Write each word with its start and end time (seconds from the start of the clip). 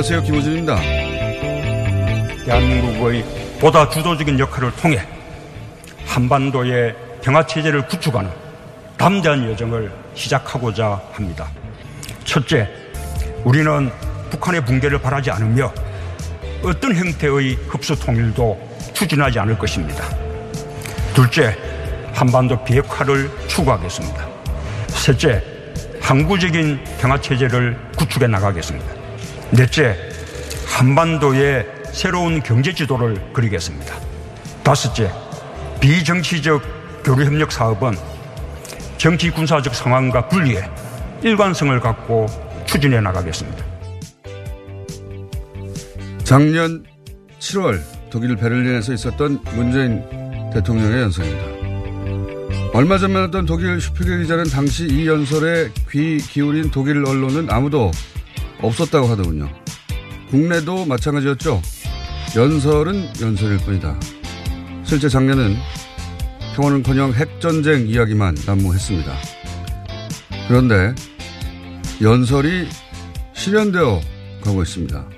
안녕하세요. 0.00 0.22
김호준입니다. 0.22 0.80
대한민국의 2.46 3.22
보다 3.60 3.86
주도적인 3.86 4.38
역할을 4.38 4.74
통해 4.76 5.06
한반도의 6.06 6.96
평화체제를 7.20 7.86
구축하는 7.86 8.30
담대한 8.96 9.50
여정을 9.50 9.92
시작하고자 10.14 11.02
합니다. 11.12 11.50
첫째, 12.24 12.66
우리는 13.44 13.90
북한의 14.30 14.64
붕괴를 14.64 15.02
바라지 15.02 15.30
않으며 15.32 15.70
어떤 16.62 16.96
형태의 16.96 17.58
흡수 17.68 17.94
통일도 18.00 18.58
추진하지 18.94 19.38
않을 19.40 19.58
것입니다. 19.58 20.02
둘째, 21.12 21.54
한반도 22.14 22.64
비핵화를 22.64 23.30
추구하겠습니다. 23.48 24.26
셋째, 24.88 25.42
항구적인 26.00 26.82
평화체제를 27.00 27.76
구축해 27.98 28.28
나가겠습니다. 28.28 28.99
넷째, 29.52 29.96
한반도의 30.66 31.66
새로운 31.92 32.40
경제 32.40 32.72
지도를 32.72 33.32
그리겠습니다. 33.32 33.96
다섯째, 34.62 35.10
비정치적 35.80 37.02
교류협력 37.02 37.50
사업은 37.50 37.94
정치 38.96 39.30
군사적 39.30 39.74
상황과 39.74 40.28
분리해 40.28 40.70
일관성을 41.22 41.80
갖고 41.80 42.26
추진해 42.64 43.00
나가겠습니다. 43.00 43.64
작년 46.22 46.84
7월 47.40 47.80
독일 48.08 48.36
베를린에서 48.36 48.92
있었던 48.92 49.40
문재인 49.54 50.04
대통령의 50.52 51.02
연설입니다. 51.02 52.70
얼마 52.72 52.98
전 52.98 53.12
만났던 53.12 53.46
독일 53.46 53.80
슈피겔 53.80 54.22
기자는 54.22 54.44
당시 54.44 54.86
이 54.86 55.08
연설에 55.08 55.70
귀 55.90 56.18
기울인 56.18 56.70
독일 56.70 57.04
언론은 57.04 57.50
아무도 57.50 57.90
없었다고 58.62 59.06
하더군요. 59.08 59.48
국내도 60.30 60.86
마찬가지였죠. 60.86 61.60
연설은 62.36 63.08
연설일 63.20 63.58
뿐이다. 63.58 63.98
실제 64.84 65.08
작년은 65.08 65.56
평화는커녕 66.54 67.12
핵전쟁 67.12 67.88
이야기만 67.88 68.36
난무했습니다. 68.46 69.12
그런데 70.48 70.94
연설이 72.02 72.68
실현되어 73.34 74.00
가고 74.42 74.62
있습니다. 74.62 75.08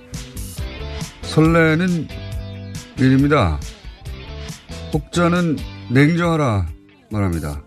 설레는 1.23 2.09
일입니다. 2.99 3.59
혹자는 4.93 5.57
냉정하라 5.91 6.67
말합니다. 7.11 7.63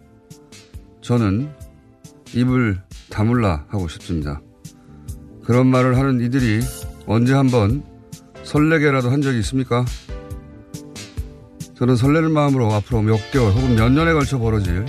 저는 1.02 1.52
입을 2.34 2.82
다물라 3.10 3.66
하고 3.70 3.88
싶습니다. 3.88 4.42
그런 5.46 5.68
말을 5.68 5.98
하는 5.98 6.20
이들이 6.22 6.62
언제 7.06 7.34
한번 7.34 7.84
설레게라도 8.44 9.12
한 9.12 9.22
적이 9.22 9.40
있습니까? 9.40 9.86
저는 11.76 11.96
설레는 11.96 12.32
마음으로 12.32 12.74
앞으로 12.74 13.02
몇 13.02 13.32
개월 13.32 13.52
혹은 13.52 13.76
몇 13.76 13.90
년에 13.90 14.14
걸쳐 14.14 14.40
벌어질 14.40 14.86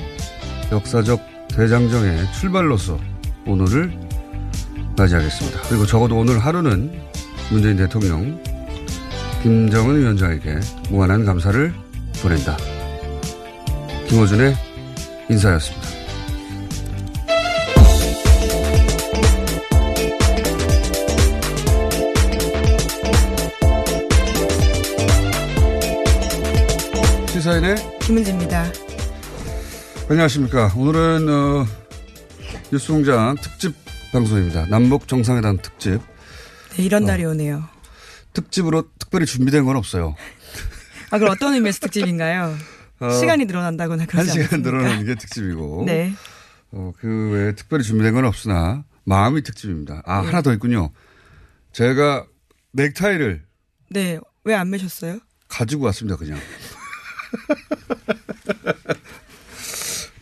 역사적 0.72 1.21
대장정의 1.49 2.33
출발로서 2.33 2.99
오늘을 3.47 3.93
맞이하겠습니다. 4.97 5.61
그리고 5.69 5.84
적어도 5.84 6.16
오늘 6.16 6.39
하루는 6.39 6.93
문재인 7.50 7.77
대통령, 7.77 8.41
김정은 9.43 10.00
위원장에게 10.00 10.59
무한한 10.91 11.25
감사를 11.25 11.72
보낸다. 12.22 12.56
김호준의 14.09 14.55
인사였습니다. 15.28 15.96
시사인의 27.47 27.99
김은지입니다. 28.01 28.65
안녕하십니까. 30.11 30.73
오늘은 30.77 31.29
어, 31.29 31.67
뉴스공장 32.73 33.37
특집 33.41 33.73
방송입니다. 34.12 34.67
남북 34.67 35.07
정상회담 35.07 35.59
특집. 35.62 36.01
네, 36.77 36.83
이런 36.83 37.05
날이 37.05 37.25
오네요. 37.25 37.62
특집으로 38.33 38.89
특별히 38.99 39.27
준비된 39.27 39.65
건 39.65 39.77
없어요. 39.77 40.17
아, 41.11 41.19
그럼 41.21 41.31
어떤 41.31 41.55
의미에서 41.55 41.79
특집인가요? 41.83 42.53
어, 42.99 43.11
시간이 43.11 43.45
늘어난다거나 43.45 44.07
그러지 44.07 44.31
한 44.31 44.43
시간? 44.43 44.63
늘어나는 44.63 45.05
게 45.07 45.15
특집이고. 45.15 45.84
네. 45.87 46.13
어, 46.73 46.93
그 46.99 47.31
외에 47.31 47.55
특별히 47.55 47.84
준비된 47.84 48.13
건 48.13 48.25
없으나 48.25 48.83
마음이 49.05 49.43
특집입니다. 49.45 50.03
아, 50.05 50.19
하나 50.19 50.43
더 50.43 50.53
있군요. 50.53 50.91
제가 51.73 52.27
넥타이를 52.73 53.45
네. 53.91 54.19
왜 54.43 54.55
안 54.57 54.69
매셨어요? 54.71 55.21
가지고 55.47 55.84
왔습니다, 55.84 56.16
그냥. 56.16 56.41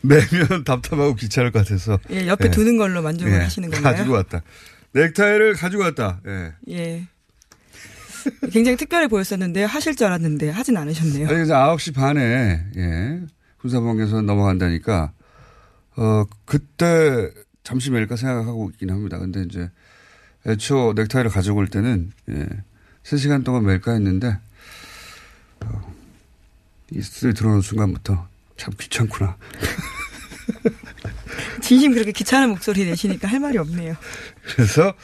매면 0.03 0.65
답답하고 0.65 1.15
귀찮을 1.15 1.51
것 1.51 1.65
같아서. 1.65 1.99
예, 2.11 2.27
옆에 2.27 2.47
예. 2.47 2.51
두는 2.51 2.77
걸로 2.77 3.03
만족을 3.03 3.33
예, 3.33 3.37
하시는 3.39 3.69
건가요? 3.71 3.95
가지고 3.95 4.15
왔다. 4.15 4.43
넥타이를 4.93 5.55
가지고 5.55 5.85
왔다. 5.85 6.21
예. 6.27 6.53
예. 6.71 7.07
굉장히 8.53 8.77
특별해 8.77 9.09
보였었는데 9.09 9.65
하실 9.65 9.97
줄 9.97 10.07
알았는데 10.07 10.51
하진 10.51 10.77
않으셨네요. 10.77 11.27
아니, 11.27 11.35
그래서 11.35 11.55
9시 11.55 11.95
반에, 11.95 12.63
예. 12.77 13.21
군사법원에서 13.59 14.23
넘어간다니까, 14.23 15.13
어, 15.97 16.25
그때 16.45 17.31
잠시 17.63 17.91
맬까 17.91 18.17
생각하고 18.17 18.71
있긴 18.73 18.91
합니다. 18.91 19.19
근데 19.19 19.43
이제, 19.43 19.71
애초 20.47 20.93
넥타이를 20.97 21.31
가지고 21.31 21.59
올 21.61 21.69
때는, 21.69 22.13
예. 22.31 22.47
3시간 23.05 23.45
동안 23.45 23.65
맬까 23.65 23.93
했는데, 23.93 24.39
어, 25.65 25.94
이 26.95 27.03
스튜디오에 27.03 27.33
들어오는 27.33 27.61
순간부터 27.61 28.29
참 28.57 28.73
귀찮구나. 28.79 29.37
진심 31.61 31.93
그렇게 31.93 32.13
귀찮은 32.13 32.51
목소리 32.51 32.85
내시니까 32.85 33.27
할 33.27 33.41
말이 33.41 33.59
없네요. 33.59 33.97
그래서, 34.55 34.95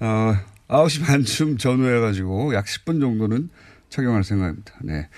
어, 0.00 0.36
9시 0.68 1.04
반쯤 1.04 1.56
전후해가지고 1.56 2.54
약 2.54 2.66
10분 2.66 3.00
정도는 3.00 3.48
착용할 3.88 4.24
생각입니다. 4.24 4.74
네. 4.82 5.08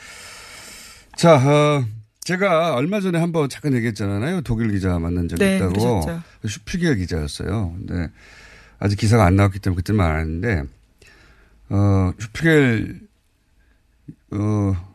자, 1.17 1.37
어, 1.37 1.85
제가 2.21 2.75
얼마 2.75 3.01
전에 3.01 3.19
한번 3.19 3.49
잠깐 3.49 3.75
얘기했잖아요. 3.75 4.43
독일 4.43 4.71
기자 4.71 4.99
만난 4.99 5.29
적이 5.29 5.45
네, 5.45 5.57
있다고. 5.57 5.73
그러셨죠. 5.73 6.23
슈피겔 6.47 6.97
기자였어요. 6.97 7.75
근데 7.77 8.11
아직 8.79 8.97
기사가 8.97 9.27
안 9.27 9.37
나왔기 9.37 9.59
때문에 9.59 9.83
안 10.03 10.21
했는데, 10.21 10.63
어, 11.71 12.13
슈피겔, 12.19 13.01
어, 14.33 14.94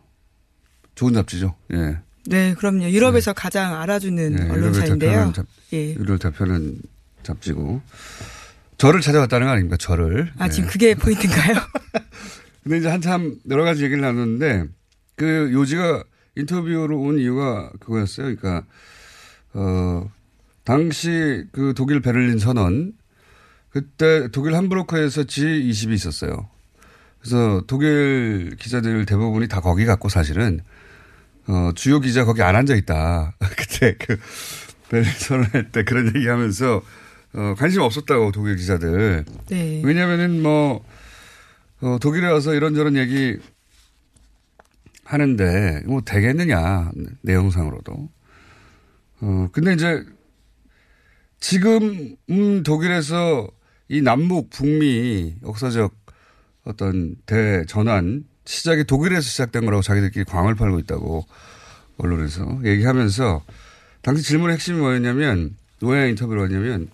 좋은 0.99 1.13
잡지죠. 1.13 1.55
예. 1.71 1.97
네, 2.25 2.53
그럼요. 2.55 2.89
유럽에서 2.89 3.31
가장 3.31 3.79
알아주는 3.79 4.37
예, 4.37 4.51
언론사인데요. 4.51 5.31
잡, 5.33 5.45
예. 5.71 5.95
유럽을 5.95 6.19
대표하는 6.19 6.77
잡지고. 7.23 7.81
저를 8.77 8.99
찾아왔다는 8.99 9.47
거 9.47 9.53
아닙니까? 9.53 9.77
저를. 9.77 10.29
아, 10.37 10.47
예. 10.47 10.49
지금 10.49 10.67
그게 10.67 10.95
포인트인가요? 10.95 11.55
근데 12.63 12.79
이제 12.79 12.89
한참 12.89 13.37
여러 13.49 13.63
가지 13.63 13.85
얘기를 13.85 14.01
나눴는데 14.01 14.65
그 15.15 15.49
요지가 15.53 16.03
인터뷰로 16.35 16.99
온 16.99 17.17
이유가 17.17 17.71
그거였어요. 17.79 18.35
그러니까 18.35 18.65
어 19.53 20.11
당시 20.65 21.45
그 21.53 21.73
독일 21.77 22.01
베를린 22.01 22.39
선언 22.39 22.91
그때 23.69 24.27
독일 24.33 24.53
함부르크에서 24.55 25.23
G20이 25.23 25.93
있었어요. 25.93 26.49
그래서 27.21 27.63
독일 27.67 28.57
기자들 28.59 29.05
대부분이 29.05 29.47
다 29.47 29.61
거기 29.61 29.85
갔고 29.85 30.09
사실은 30.09 30.59
어 31.47 31.71
주요 31.75 31.99
기자 31.99 32.25
거기 32.25 32.41
안 32.41 32.55
앉아 32.55 32.75
있다. 32.75 33.35
그때 33.57 33.95
그 33.97 34.19
베를린 34.89 35.11
선언할 35.13 35.71
때 35.71 35.83
그런 35.83 36.07
얘기 36.15 36.27
하면서 36.27 36.81
어 37.33 37.55
관심 37.57 37.81
없었다고 37.81 38.31
독일 38.31 38.55
기자들. 38.55 39.25
네. 39.49 39.81
왜냐면은 39.83 40.41
뭐, 40.41 40.83
어, 41.81 41.97
독일에 42.01 42.27
와서 42.27 42.53
이런저런 42.53 42.95
얘기 42.97 43.37
하는데, 45.05 45.81
뭐 45.85 46.01
되겠느냐, 46.01 46.91
내용상으로도. 47.21 48.09
어, 49.21 49.47
근데 49.51 49.73
이제, 49.73 50.03
지금, 51.39 52.15
음, 52.29 52.63
독일에서 52.63 53.47
이 53.87 54.01
남북, 54.01 54.49
북미 54.49 55.35
역사적 55.43 55.95
어떤 56.65 57.15
대전환, 57.25 58.25
시작이 58.49 58.83
독일에서 58.83 59.21
시작된 59.21 59.63
거라고 59.65 59.83
자기들끼리 59.83 60.25
광을 60.25 60.55
팔고 60.55 60.79
있다고, 60.79 61.23
언론에서 61.99 62.59
얘기하면서, 62.65 63.43
당시 64.01 64.23
질문의 64.23 64.55
핵심이 64.55 64.79
뭐였냐면, 64.79 65.55
노예 65.79 66.09
인터뷰를 66.09 66.45
했냐면, 66.45 66.89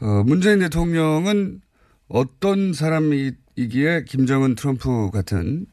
어, 0.00 0.22
문재인 0.24 0.60
대통령은 0.60 1.60
어떤 2.08 2.72
사람이기에 2.72 4.04
김정은 4.06 4.54
트럼프 4.54 5.10
같은 5.10 5.66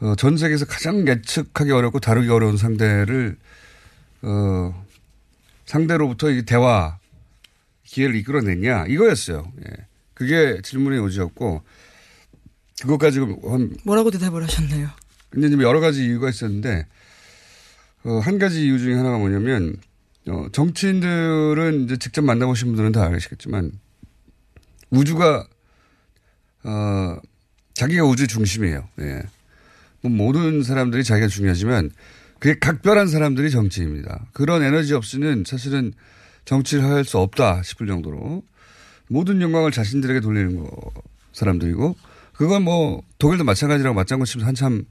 어, 0.00 0.14
전 0.16 0.36
세계에서 0.36 0.66
가장 0.66 1.06
예측하기 1.08 1.70
어렵고 1.70 1.98
다루기 1.98 2.28
어려운 2.28 2.56
상대를 2.56 3.36
어, 4.22 4.86
상대로부터 5.64 6.30
이 6.30 6.44
대화 6.44 6.98
기회를 7.84 8.16
이끌어냈냐 8.16 8.86
이거였어요. 8.86 9.50
예. 9.66 9.86
그게 10.12 10.60
질문의 10.62 10.98
요지였고 10.98 11.62
그것까지 12.80 13.20
한 13.20 13.76
뭐라고 13.84 14.10
대답을 14.10 14.42
하셨나요? 14.42 14.88
근데 15.30 15.48
지금 15.48 15.62
여러 15.64 15.80
가지 15.80 16.04
이유가 16.04 16.28
있었는데 16.28 16.86
어, 18.04 18.18
한 18.18 18.38
가지 18.38 18.64
이유 18.64 18.78
중에 18.78 18.94
하나가 18.94 19.18
뭐냐면 19.18 19.76
어, 20.28 20.46
정치인들은 20.52 21.84
이제 21.84 21.96
직접 21.96 22.22
만나보신 22.22 22.68
분들은 22.68 22.92
다 22.92 23.04
아시겠지만 23.06 23.72
우주가 24.90 25.46
어, 26.64 27.16
자기가 27.74 28.04
우주 28.04 28.26
중심이에요. 28.26 28.88
예. 29.00 29.22
뭐 30.02 30.10
모든 30.10 30.62
사람들이 30.62 31.02
자기가 31.04 31.28
중요하지만 31.28 31.90
그게 32.38 32.58
각별한 32.58 33.08
사람들이 33.08 33.50
정치입니다. 33.50 34.26
그런 34.32 34.62
에너지 34.62 34.94
없이는 34.94 35.44
사실은 35.46 35.92
정치를 36.44 36.84
할 36.84 37.04
수 37.04 37.18
없다 37.18 37.62
싶을 37.62 37.86
정도로 37.86 38.42
모든 39.08 39.40
영광을 39.40 39.70
자신들에게 39.72 40.20
돌리는 40.20 40.56
거 40.56 40.92
사람들이고 41.32 41.96
그건 42.36 42.62
뭐 42.62 43.02
독일도 43.18 43.44
마찬가지라고 43.44 43.94
맞장구 43.94 44.26
치면서 44.26 44.48
한참 44.48 44.84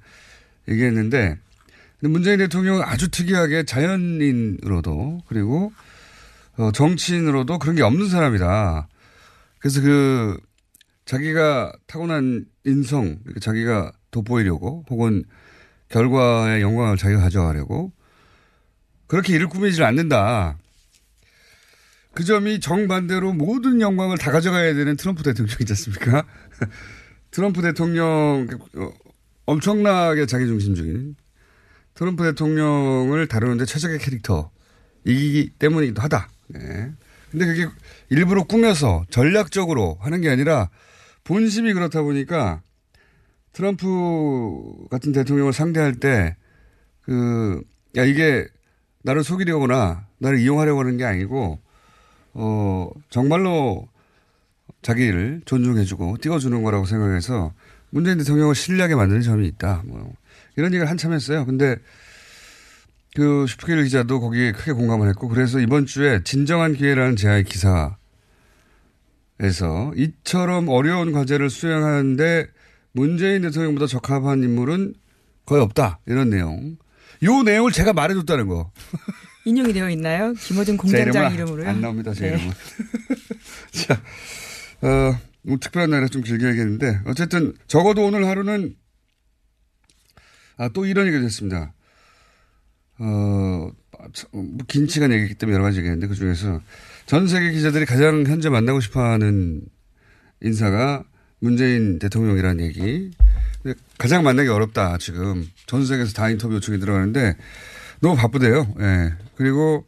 얘기했는데 0.68 1.38
근데 2.00 2.12
문재인 2.12 2.38
대통령은 2.40 2.82
아주 2.84 3.10
특이하게 3.10 3.64
자연인으로도 3.64 5.22
그리고 5.28 5.72
어, 6.58 6.72
정치인으로도 6.72 7.60
그런 7.60 7.76
게 7.76 7.82
없는 7.82 8.10
사람이다. 8.10 8.88
그래서 9.60 9.82
그 9.82 10.38
자기가 11.06 11.74
타고난 11.88 12.46
인성, 12.66 13.20
자기가 13.42 13.92
돋보이려고 14.12 14.86
혹은 14.90 15.24
결과의 15.90 16.62
영광을 16.62 16.98
자기가 16.98 17.22
가져가려고 17.22 17.92
그렇게 19.08 19.34
일을 19.34 19.48
꾸미질 19.48 19.84
않는다. 19.84 20.58
그 22.14 22.24
점이 22.24 22.60
정반대로 22.60 23.34
모든 23.34 23.82
영광을 23.82 24.18
다 24.18 24.32
가져가야 24.32 24.76
되는 24.76 24.96
트럼프 24.96 25.24
대통령이지 25.24 25.72
않습니까? 25.72 26.24
트럼프 27.34 27.64
대통령 27.64 28.48
어, 28.76 28.94
엄청나게 29.48 30.28
자기중심적인 30.28 31.16
트럼프 31.96 32.24
대통령을 32.24 33.28
다루는데 33.28 33.66
최적의 33.66 33.98
캐릭터이기 33.98 35.54
때문이기도 35.58 36.02
하다. 36.02 36.30
네. 36.50 36.92
근데 37.32 37.46
그게 37.48 37.68
일부러 38.10 38.44
꾸며서 38.44 39.06
전략적으로 39.10 39.98
하는 40.00 40.22
게 40.22 40.30
아니라 40.30 40.70
본심이 41.24 41.74
그렇다 41.74 42.04
보니까 42.04 42.62
트럼프 43.52 43.88
같은 44.92 45.12
대통령을 45.12 45.54
상대할 45.54 45.96
때 45.96 46.36
그, 47.02 47.64
야, 47.98 48.06
이게 48.06 48.48
나를 49.02 49.24
속이려거나 49.24 50.06
나를 50.20 50.40
이용하려고 50.40 50.82
하는 50.82 50.98
게 50.98 51.04
아니고 51.04 51.60
어, 52.34 52.92
정말로 53.10 53.88
자기를 54.84 55.42
존중해주고 55.46 56.18
띄워주는 56.22 56.62
거라고 56.64 56.86
생각해서 56.86 57.54
문재인 57.90 58.18
대통령을 58.20 58.54
신뢰하게 58.56 58.96
만드는 58.96 59.22
점이 59.22 59.48
있다. 59.48 59.82
뭐 59.86 60.14
이런 60.56 60.72
얘기를 60.74 60.90
한참 60.90 61.14
했어요. 61.14 61.46
근데 61.46 61.78
그 63.16 63.46
슈프길 63.48 63.84
기자도 63.84 64.20
거기에 64.20 64.52
크게 64.52 64.72
공감을 64.74 65.08
했고 65.10 65.28
그래서 65.30 65.60
이번 65.60 65.86
주에 65.86 66.22
진정한 66.24 66.74
기회라는 66.74 67.16
제아의 67.16 67.44
기사에서 67.44 67.96
이처럼 69.96 70.68
어려운 70.70 71.12
과제를 71.12 71.50
수행하는데 71.50 72.48
문재인 72.92 73.42
대통령보다 73.44 73.88
적합한 73.88 74.44
인물은 74.44 74.94
거의 75.46 75.62
없다. 75.62 76.00
이런 76.08 76.30
내용. 76.30 76.78
요 77.24 77.44
내용을 77.44 77.72
제가 77.72 77.94
말해줬다는 77.94 78.48
거. 78.48 78.72
인용이 79.46 79.74
되어 79.74 79.90
있나요? 79.90 80.34
이름은 80.36 80.78
공장장 80.78 81.26
안- 81.26 81.34
이름으로요? 81.34 81.68
안 81.70 81.82
나옵니다, 81.82 82.14
제 82.14 82.30
네. 82.32 82.36
이름은. 82.38 82.54
자, 83.72 84.02
어, 84.84 85.18
뭐 85.44 85.58
특별한 85.60 85.90
날에 85.90 86.08
좀 86.08 86.22
길게 86.22 86.46
얘기했는데, 86.46 87.00
어쨌든, 87.06 87.54
적어도 87.68 88.06
오늘 88.06 88.28
하루는, 88.28 88.76
아, 90.58 90.70
또 90.70 90.86
이런 90.86 91.08
얘기가 91.08 91.22
됐습니다. 91.24 91.74
어, 93.00 93.72
참, 94.14 94.30
뭐긴 94.34 94.88
시간 94.88 95.12
얘기했기 95.12 95.36
때문에 95.36 95.56
여러 95.56 95.64
가지 95.64 95.78
얘기했는데, 95.78 96.08
그 96.08 96.16
중에서 96.16 96.62
전 97.06 97.28
세계 97.28 97.52
기자들이 97.52 97.86
가장 97.86 98.26
현재 98.26 98.50
만나고 98.50 98.82
싶어 98.82 99.02
하는 99.02 99.62
인사가 100.42 101.04
문재인 101.40 102.00
대통령이라는 102.00 102.64
얘기. 102.66 103.12
가장 103.98 104.24
만나기 104.24 104.50
어렵다, 104.50 104.98
지금. 104.98 105.50
전 105.66 105.86
세계에서 105.86 106.14
다 106.14 106.30
인터뷰 106.30 106.56
요청이 106.56 106.80
들어가는데, 106.80 107.38
너무 108.02 108.18
바쁘대요. 108.18 108.76
예. 108.82 109.14
그리고 109.36 109.86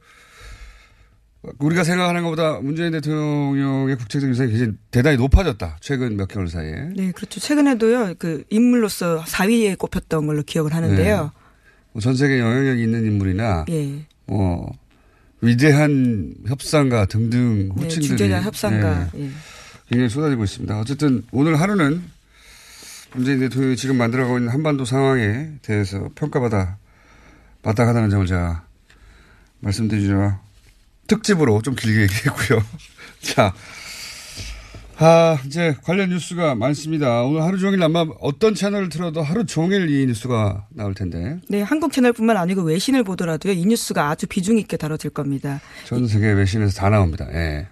우리가 1.59 1.83
생각하는 1.83 2.23
것보다 2.23 2.59
문재인 2.59 2.91
대통령의 2.91 3.97
국제적 3.97 4.29
위상이 4.29 4.51
굉장히 4.51 4.73
대단히 4.91 5.17
높아졌다. 5.17 5.77
최근 5.81 6.17
몇 6.17 6.27
개월 6.27 6.47
사이에. 6.47 6.89
네, 6.95 7.11
그렇죠. 7.11 7.39
최근에도요, 7.39 8.15
그 8.17 8.43
인물로서 8.49 9.23
4위에 9.23 9.77
꼽혔던 9.77 10.27
걸로 10.27 10.43
기억을 10.43 10.73
하는데요. 10.73 11.31
뭐전 11.93 12.15
세계 12.15 12.39
영향력 12.39 12.79
있는 12.79 13.05
인물이나 13.05 13.65
예. 13.69 14.05
뭐 14.25 14.71
위대한 15.41 16.33
협상가 16.47 17.05
등등 17.05 17.69
네, 17.75 17.83
호칭들이 17.83 18.07
주제자 18.07 18.41
협상가. 18.41 19.09
예, 19.15 19.25
예. 19.25 19.29
굉장히 19.87 20.09
쏟아지고 20.09 20.43
있습니다. 20.43 20.79
어쨌든 20.79 21.23
오늘 21.31 21.59
하루는 21.59 22.03
문재인 23.13 23.39
대통령이 23.39 23.75
지금 23.77 23.97
만들어가고 23.97 24.39
있는 24.39 24.51
한반도 24.51 24.83
상황에 24.83 25.51
대해서 25.61 26.09
평가받아 26.15 26.77
마땅하다는 27.63 28.09
점을 28.09 28.25
제가 28.25 28.65
말씀드리자 29.61 30.41
특집으로 31.07 31.61
좀 31.61 31.75
길게 31.75 32.01
얘기했고요. 32.03 32.61
자, 33.21 33.53
아, 34.97 35.37
이제 35.45 35.75
관련 35.83 36.09
뉴스가 36.09 36.55
많습니다. 36.55 37.23
오늘 37.23 37.41
하루 37.43 37.57
종일 37.57 37.83
아마 37.83 38.05
어떤 38.21 38.55
채널을 38.55 38.89
틀어도 38.89 39.21
하루 39.21 39.45
종일 39.45 39.89
이 39.89 40.05
뉴스가 40.05 40.67
나올 40.69 40.93
텐데 40.93 41.39
네, 41.49 41.61
한국 41.61 41.91
채널뿐만 41.91 42.37
아니고 42.37 42.61
외신을 42.61 43.03
보더라도요, 43.03 43.53
이 43.53 43.65
뉴스가 43.65 44.09
아주 44.09 44.25
비중 44.27 44.57
있게 44.57 44.77
다뤄질 44.77 45.09
겁니다. 45.09 45.59
전 45.85 46.07
세계 46.07 46.31
외신에서 46.31 46.79
다 46.79 46.89
나옵니다. 46.89 47.27
예. 47.33 47.67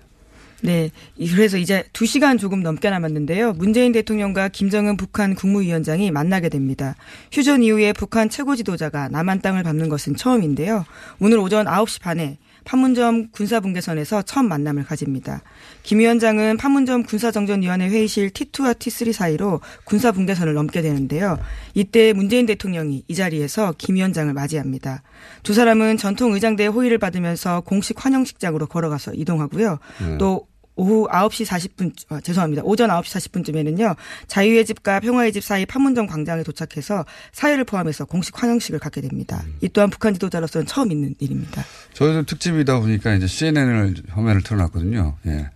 네. 0.64 0.92
그래서 1.18 1.58
이제 1.58 1.84
2시간 1.92 2.40
조금 2.40 2.64
넘게 2.64 2.90
남았는데요. 2.90 3.54
문재인 3.54 3.92
대통령과 3.92 4.48
김정은 4.48 4.96
북한 4.96 5.36
국무위원장이 5.36 6.10
만나게 6.10 6.48
됩니다. 6.48 6.96
휴전 7.34 7.64
이후에 7.64 7.92
북한 7.92 8.30
최고 8.30 8.56
지도자가 8.56 9.10
남한 9.10 9.42
땅을 9.42 9.64
밟는 9.64 9.90
것은 9.90 10.16
처음인데요. 10.16 10.86
오늘 11.20 11.38
오전 11.40 11.66
9시 11.66 12.02
반에 12.02 12.38
판문점 12.64 13.30
군사분계선에서 13.32 14.24
처음 14.24 14.48
만남을 14.48 14.84
가집니다. 14.84 15.42
김 15.84 16.00
위원장은 16.00 16.58
판문점 16.58 17.04
군사정전위원회 17.04 17.90
회의실 17.90 18.30
T2와 18.30 18.78
T3 18.78 19.12
사이로 19.12 19.62
군사분계선을 19.86 20.54
넘게 20.54 20.82
되는데요. 20.82 21.38
이때 21.74 22.14
문재인 22.14 22.46
대통령이 22.46 23.04
이 23.08 23.16
자리에서 23.16 23.74
김 23.78 23.96
위원장을 23.96 24.32
맞이합니다. 24.34 25.04
두 25.44 25.54
사람은 25.54 25.98
전통 25.98 26.34
의장대의 26.34 26.70
호의를 26.70 26.98
받으면서 26.98 27.62
공식 27.62 28.04
환영식장으로 28.04 28.68
걸어가서 28.68 29.14
이동하고요. 29.14 29.80
네. 30.02 30.18
또 30.18 30.48
오후 30.76 31.08
9시 31.08 31.46
40분, 31.46 31.94
어, 32.10 32.20
죄송합니다. 32.22 32.64
오전 32.64 32.90
9시 32.90 33.32
40분쯤에는요, 33.32 33.96
자유의 34.28 34.66
집과 34.66 35.00
평화의 35.02 35.32
집 35.32 35.44
사이 35.44 35.66
판문점 35.66 36.08
광장에 36.08 36.44
도착해서 36.44 37.06
사회를 37.32 37.64
포함해서 37.64 38.06
공식 38.06 38.42
환영식을 38.42 38.80
갖게 38.80 39.02
됩니다. 39.02 39.44
이 39.62 39.70
또한 39.70 39.90
북한 39.90 40.14
지도자로서는 40.14 40.66
처음 40.66 40.92
있는 40.92 41.16
일입니다. 41.20 41.64
저희도 41.94 42.24
특집이다 42.24 42.80
보니까 42.80 43.14
이제 43.14 43.28
CNN을 43.28 43.96
화면을 44.10 44.42
틀어놨거든요. 44.42 45.18
예. 45.28 45.50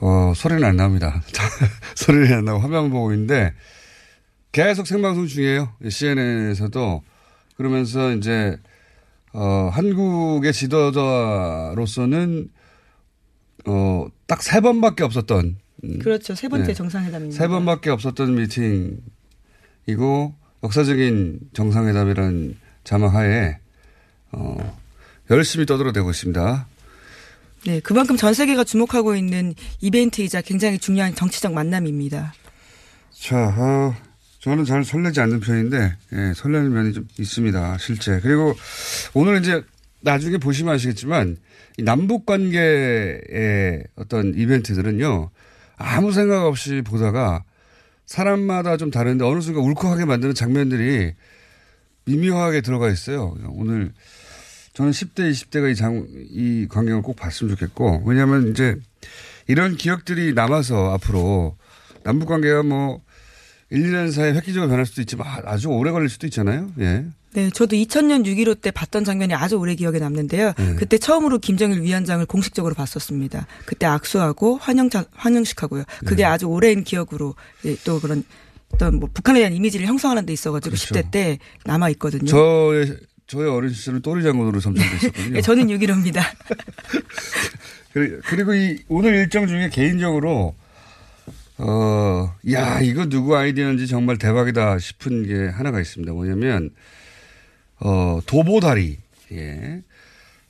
어, 0.00 0.32
소리는 0.34 0.64
안 0.64 0.76
납니다. 0.76 1.22
소리는 1.94 2.32
안 2.36 2.44
나고 2.44 2.58
화면 2.60 2.90
보고 2.90 3.12
있는데 3.12 3.54
계속 4.52 4.86
생방송 4.86 5.26
중이에요. 5.26 5.72
CNN에서도 5.88 7.02
그러면서 7.56 8.12
이제 8.12 8.56
어, 9.32 9.68
한국의 9.72 10.52
지도자로서는 10.52 12.50
어, 13.66 14.06
딱 14.26 14.42
세 14.42 14.60
번밖에 14.60 15.04
없었던 15.04 15.56
음, 15.84 15.98
그렇죠. 15.98 16.34
세 16.34 16.48
번째 16.48 16.68
네. 16.68 16.74
정상회담입니다. 16.74 17.38
세 17.38 17.48
번밖에 17.48 17.90
없었던 17.90 18.34
미팅이고 18.34 20.34
역사적인 20.62 21.40
정상회담이라는 21.52 22.56
자막하에 22.84 23.58
어, 24.32 24.78
열심히 25.30 25.66
떠들어대고 25.66 26.10
있습니다. 26.10 26.66
네, 27.66 27.80
그만큼 27.80 28.16
전 28.16 28.34
세계가 28.34 28.64
주목하고 28.64 29.14
있는 29.16 29.54
이벤트이자 29.80 30.42
굉장히 30.42 30.78
중요한 30.78 31.14
정치적 31.14 31.52
만남입니다. 31.54 32.34
자, 33.18 33.54
어, 33.56 33.94
저는 34.40 34.66
잘 34.66 34.84
설레지 34.84 35.20
않는 35.20 35.40
편인데, 35.40 35.96
예, 36.12 36.32
설레는 36.36 36.72
면이 36.74 36.92
좀 36.92 37.08
있습니다, 37.18 37.78
실제. 37.78 38.20
그리고 38.20 38.54
오늘 39.14 39.40
이제 39.40 39.62
나중에 40.04 40.38
보시면 40.38 40.74
아시겠지만, 40.74 41.38
이 41.78 41.82
남북 41.82 42.26
관계의 42.26 43.84
어떤 43.96 44.34
이벤트들은요, 44.34 45.30
아무 45.76 46.12
생각 46.12 46.44
없이 46.46 46.82
보다가 46.82 47.42
사람마다 48.06 48.76
좀 48.76 48.90
다른데 48.90 49.24
어느 49.24 49.40
순간 49.40 49.64
울컥하게 49.64 50.04
만드는 50.04 50.34
장면들이 50.34 51.14
미묘하게 52.04 52.60
들어가 52.60 52.90
있어요. 52.90 53.34
오늘 53.48 53.92
저는 54.74 54.92
10대, 54.92 55.30
20대가 55.30 55.70
이 55.70 55.74
장, 55.74 56.06
이 56.30 56.66
광경을 56.68 57.02
꼭 57.02 57.16
봤으면 57.16 57.54
좋겠고, 57.56 58.02
왜냐하면 58.04 58.50
이제 58.50 58.76
이런 59.46 59.76
기억들이 59.76 60.34
남아서 60.34 60.92
앞으로 60.92 61.56
남북 62.02 62.28
관계가 62.28 62.62
뭐 62.62 63.00
1, 63.74 63.92
2년 63.92 64.12
사이에 64.12 64.32
획기적으로 64.34 64.68
변할 64.70 64.86
수도 64.86 65.00
있지만 65.02 65.26
아주 65.44 65.68
오래 65.68 65.90
걸릴 65.90 66.08
수도 66.08 66.26
있잖아요. 66.26 66.70
예. 66.80 67.04
네, 67.32 67.50
저도 67.50 67.74
2000년 67.74 68.24
6.15 68.24 68.60
때 68.60 68.70
봤던 68.70 69.04
장면이 69.04 69.34
아주 69.34 69.56
오래 69.56 69.74
기억에 69.74 69.98
남는데요. 69.98 70.52
네. 70.56 70.74
그때 70.76 70.98
처음으로 70.98 71.38
김정일 71.38 71.82
위원장을 71.82 72.24
공식적으로 72.26 72.74
봤었습니다. 72.76 73.46
그때 73.66 73.86
악수하고 73.86 74.56
환영 74.58 74.88
환영식 75.12 75.62
하고요. 75.64 75.82
그게 76.06 76.22
네. 76.22 76.24
아주 76.24 76.46
오랜 76.46 76.84
기억으로 76.84 77.34
예, 77.64 77.74
또 77.84 77.98
그런 78.00 78.22
어떤 78.72 79.00
뭐 79.00 79.08
북한에 79.12 79.40
대한 79.40 79.52
이미지를 79.52 79.86
형성하는 79.86 80.26
데 80.26 80.32
있어가지고 80.32 80.76
그렇죠. 80.76 80.94
10대 80.94 81.10
때 81.10 81.38
남아 81.64 81.88
있거든요. 81.90 82.26
저의, 82.26 82.96
저의 83.26 83.50
어린 83.50 83.70
시절은 83.72 84.02
또리 84.02 84.22
장군으로 84.22 84.58
있었거든요. 84.58 85.36
예, 85.36 85.40
저는 85.40 85.66
6.15입니다. 85.68 86.22
그리- 87.92 88.20
그리고 88.26 88.54
이 88.54 88.78
오늘 88.88 89.14
일정 89.14 89.48
중에 89.48 89.70
개인적으로 89.70 90.54
어, 91.58 92.34
야, 92.50 92.80
이거 92.80 93.06
누구 93.06 93.36
아이디어인지 93.36 93.86
정말 93.86 94.18
대박이다 94.18 94.78
싶은 94.78 95.26
게 95.26 95.46
하나가 95.46 95.80
있습니다. 95.80 96.12
뭐냐면, 96.12 96.70
어, 97.80 98.20
도보다리. 98.26 98.98
예. 99.32 99.82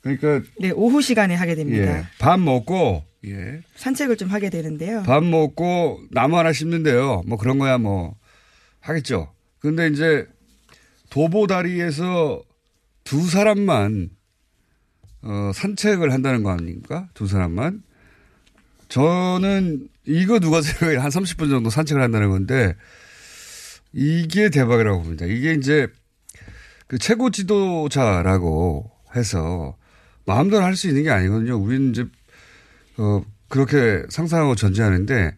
그러니까, 0.01 0.41
네, 0.59 0.71
오후 0.71 1.01
시간에 1.01 1.35
하게 1.35 1.55
됩니다. 1.55 1.99
예. 1.99 2.03
밥 2.17 2.39
먹고, 2.39 3.03
예. 3.25 3.61
산책을 3.75 4.17
좀 4.17 4.29
하게 4.29 4.49
되는데요. 4.49 5.03
밥 5.03 5.23
먹고 5.23 6.01
나무 6.11 6.37
하나 6.37 6.53
심는데요. 6.53 7.23
뭐 7.25 7.37
그런 7.37 7.57
거야 7.57 7.77
뭐 7.77 8.15
하겠죠. 8.81 9.31
근데 9.59 9.87
이제 9.87 10.27
도보다리에서 11.09 12.43
두 13.03 13.27
사람만 13.27 14.09
어, 15.23 15.51
산책을 15.53 16.13
한다는 16.13 16.43
거 16.43 16.51
아닙니까? 16.51 17.09
두 17.13 17.25
사람만. 17.27 17.81
저는 18.95 19.89
이거 20.05 20.39
누가 20.39 20.61
생각해 20.61 20.95
한 20.95 21.09
30분 21.11 21.49
정도 21.49 21.69
산책을 21.69 22.01
한다는 22.01 22.29
건데 22.29 22.75
이게 23.91 24.49
대박이라고 24.49 25.01
봅니다. 25.01 25.25
이게 25.25 25.53
이제 25.53 25.87
그 26.87 26.97
최고 26.97 27.29
지도자라고 27.29 28.89
해서 29.13 29.75
마음대로 30.25 30.63
할 30.63 30.77
수 30.77 30.87
있는 30.87 31.03
게 31.03 31.09
아니거든요. 31.09 31.57
우리는 31.57 31.89
이제 31.89 32.05
어, 32.95 33.21
그렇게 33.49 34.03
상상하고 34.07 34.55
전제하는데 34.55 35.35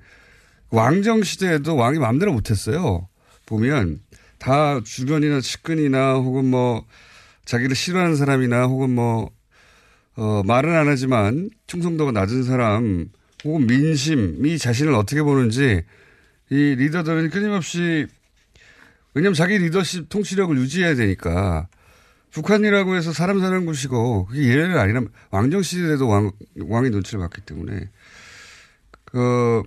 왕정 0.70 1.24
시대에도 1.24 1.76
왕이 1.76 1.98
마음대로 1.98 2.34
못했어요. 2.34 3.10
보면 3.48 4.02
다 4.38 4.82
주변이나 4.84 5.42
측근이나 5.42 6.14
혹은 6.14 6.46
뭐 6.46 6.86
자기를 7.46 7.76
싫어하는 7.76 8.18
사람이나 8.18 8.66
혹은 8.66 8.92
뭐 8.92 9.32
어, 10.16 10.44
말은 10.46 10.76
안 10.76 10.88
하지만 10.88 11.50
충성도가 11.66 12.12
낮은 12.12 12.44
사람 12.44 13.10
혹은 13.44 13.67
민심이 13.67 14.58
자신을 14.58 14.94
어떻게 14.94 15.22
보는지 15.22 15.84
이 16.50 16.56
리더들은 16.56 17.29
끊임없이 17.29 18.08
왜냐하면 19.13 19.34
자기 19.34 19.58
리더십 19.58 20.10
통치력을 20.10 20.56
유지해야 20.58 20.96
되니까 20.96 21.67
북한이라고 22.32 22.96
해서 22.96 23.13
사람 23.13 23.39
사는 23.39 23.65
곳이고 23.65 24.27
그게 24.27 24.44
예외는 24.44 24.77
아니라 24.77 25.01
왕정 25.32 25.62
시대에도 25.62 26.08
왕, 26.08 26.32
왕의 26.60 26.91
눈치를 26.91 27.20
봤기 27.20 27.41
때문에 27.41 27.89
그 29.06 29.63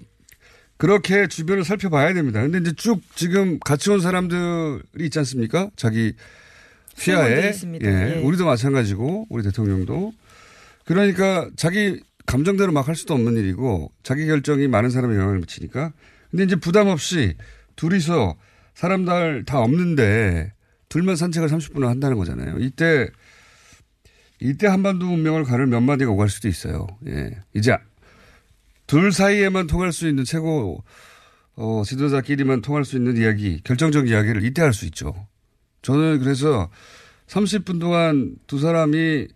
그렇게 0.76 1.26
주변을 1.26 1.64
살펴봐야 1.64 2.14
됩니다. 2.14 2.40
근데 2.40 2.58
이제 2.58 2.72
쭉 2.76 3.02
지금 3.14 3.58
같이 3.58 3.90
온 3.90 4.00
사람들이 4.00 5.04
있지 5.06 5.18
않습니까? 5.18 5.70
자기 5.76 6.14
휘하에 6.96 7.50
있습니다. 7.50 7.86
예, 7.86 8.16
예. 8.16 8.22
우리도 8.22 8.46
마찬가지고 8.46 9.26
우리 9.28 9.42
대통령도 9.42 10.12
그러니까 10.84 11.50
자기 11.56 12.00
감정대로 12.30 12.72
막 12.72 12.88
할 12.88 12.94
수도 12.96 13.14
없는 13.14 13.36
일이고 13.36 13.92
자기 14.02 14.26
결정이 14.26 14.68
많은 14.68 14.90
사람에 14.90 15.14
영향을 15.16 15.40
미치니까 15.40 15.92
근데 16.30 16.44
이제 16.44 16.56
부담 16.56 16.88
없이 16.88 17.34
둘이서 17.76 18.36
사람들 18.74 19.44
다 19.44 19.58
없는데 19.60 20.52
둘만 20.88 21.16
산책을 21.16 21.48
30분을 21.48 21.86
한다는 21.86 22.16
거잖아요. 22.16 22.58
이때 22.60 23.08
이때 24.40 24.66
한반도 24.66 25.06
문명을 25.06 25.44
가를 25.44 25.66
몇 25.66 25.80
마디가 25.80 26.10
오갈 26.10 26.28
수도 26.28 26.48
있어요. 26.48 26.86
예. 27.06 27.30
이제 27.54 27.76
둘 28.86 29.12
사이에만 29.12 29.66
통할 29.66 29.92
수 29.92 30.08
있는 30.08 30.24
최고 30.24 30.82
어, 31.56 31.82
지도자끼리만 31.84 32.62
통할 32.62 32.84
수 32.84 32.96
있는 32.96 33.16
이야기, 33.18 33.60
결정적 33.64 34.08
이야기를 34.08 34.44
이때 34.44 34.62
할 34.62 34.72
수 34.72 34.86
있죠. 34.86 35.14
저는 35.82 36.20
그래서 36.20 36.70
30분 37.26 37.80
동안 37.80 38.36
두 38.46 38.58
사람이 38.58 39.28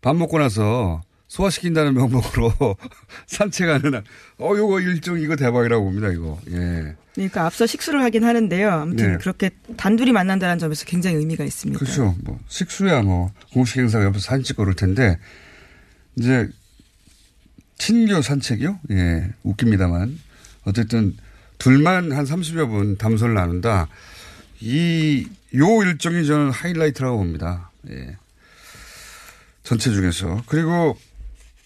밥 0.00 0.16
먹고 0.16 0.38
나서 0.38 1.02
소화시킨다는 1.30 1.94
명목으로 1.94 2.52
산책하는, 3.28 3.92
날. 3.92 4.02
어, 4.38 4.52
요거 4.56 4.80
일정 4.80 5.18
이거 5.18 5.36
대박이라고 5.36 5.84
봅니다, 5.84 6.08
이거. 6.08 6.40
예. 6.50 6.96
그러니까 7.14 7.46
앞서 7.46 7.66
식수를 7.66 8.02
하긴 8.02 8.24
하는데요. 8.24 8.68
아무튼 8.68 9.12
네. 9.12 9.18
그렇게 9.18 9.50
단둘이 9.76 10.10
만난다는 10.10 10.58
점에서 10.58 10.84
굉장히 10.86 11.16
의미가 11.18 11.44
있습니다. 11.44 11.78
그렇죠. 11.78 12.16
뭐, 12.24 12.40
식수야 12.48 13.02
뭐, 13.02 13.32
공식 13.52 13.78
행사가 13.78 14.06
옆에서 14.06 14.24
사진 14.24 14.42
찍고 14.42 14.64
그럴 14.64 14.74
텐데, 14.74 15.18
이제, 16.16 16.48
친교 17.78 18.20
산책이요? 18.22 18.80
예, 18.90 19.30
웃깁니다만. 19.44 20.18
어쨌든, 20.64 21.16
둘만 21.58 22.10
한 22.10 22.24
30여 22.24 22.68
분 22.68 22.98
담소를 22.98 23.34
나눈다. 23.34 23.86
이, 24.58 25.28
요 25.54 25.82
일정이 25.84 26.26
저는 26.26 26.50
하이라이트라고 26.50 27.18
봅니다. 27.18 27.70
예. 27.88 28.16
전체 29.62 29.92
중에서. 29.92 30.42
그리고 30.46 30.98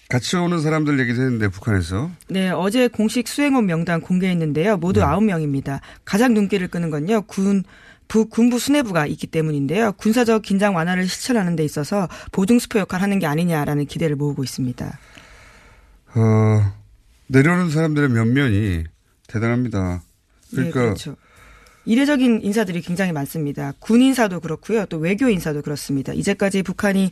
같이 0.09 0.37
오는 0.37 0.61
사람들 0.61 0.99
얘기도 1.01 1.23
했는데, 1.23 1.49
북한에서. 1.49 2.11
네, 2.29 2.51
어제 2.51 2.89
공식 2.89 3.27
수행원 3.27 3.67
명단 3.67 4.01
공개했는데요. 4.01 4.77
모두 4.77 5.01
네. 5.01 5.07
아홉 5.07 5.25
명입니다. 5.25 5.81
가장 6.05 6.35
눈길을 6.35 6.69
끄는 6.69 6.91
건요. 6.91 7.23
군 7.23 7.65
부, 8.07 8.27
군부 8.29 8.59
수뇌부가 8.59 9.07
있기 9.07 9.27
때문인데요. 9.27 9.93
군사적 9.93 10.43
긴장 10.43 10.77
완화를 10.77 11.07
실천하는 11.09 11.57
데 11.57 11.65
있어서 11.65 12.09
보증 12.33 12.59
수표 12.59 12.79
역할을 12.81 13.03
하는 13.03 13.19
게 13.19 13.27
아니냐라는 13.27 13.87
기대를 13.87 14.17
모으고 14.17 14.45
있습니다. 14.45 14.99
어, 16.15 16.73
내려오는 17.27 17.71
사람들의 17.71 18.11
면면이 18.11 18.85
대단합니다. 19.27 20.03
그러니까 20.51 20.81
네, 20.81 20.85
그렇죠. 20.87 21.17
이례적인 21.87 22.41
인사들이 22.43 22.81
굉장히 22.83 23.13
많습니다. 23.13 23.73
군 23.79 24.01
인사도 24.01 24.41
그렇고요. 24.41 24.87
또 24.87 24.99
외교 24.99 25.29
인사도 25.29 25.63
그렇습니다. 25.63 26.13
이제까지 26.13 26.63
북한이 26.63 27.11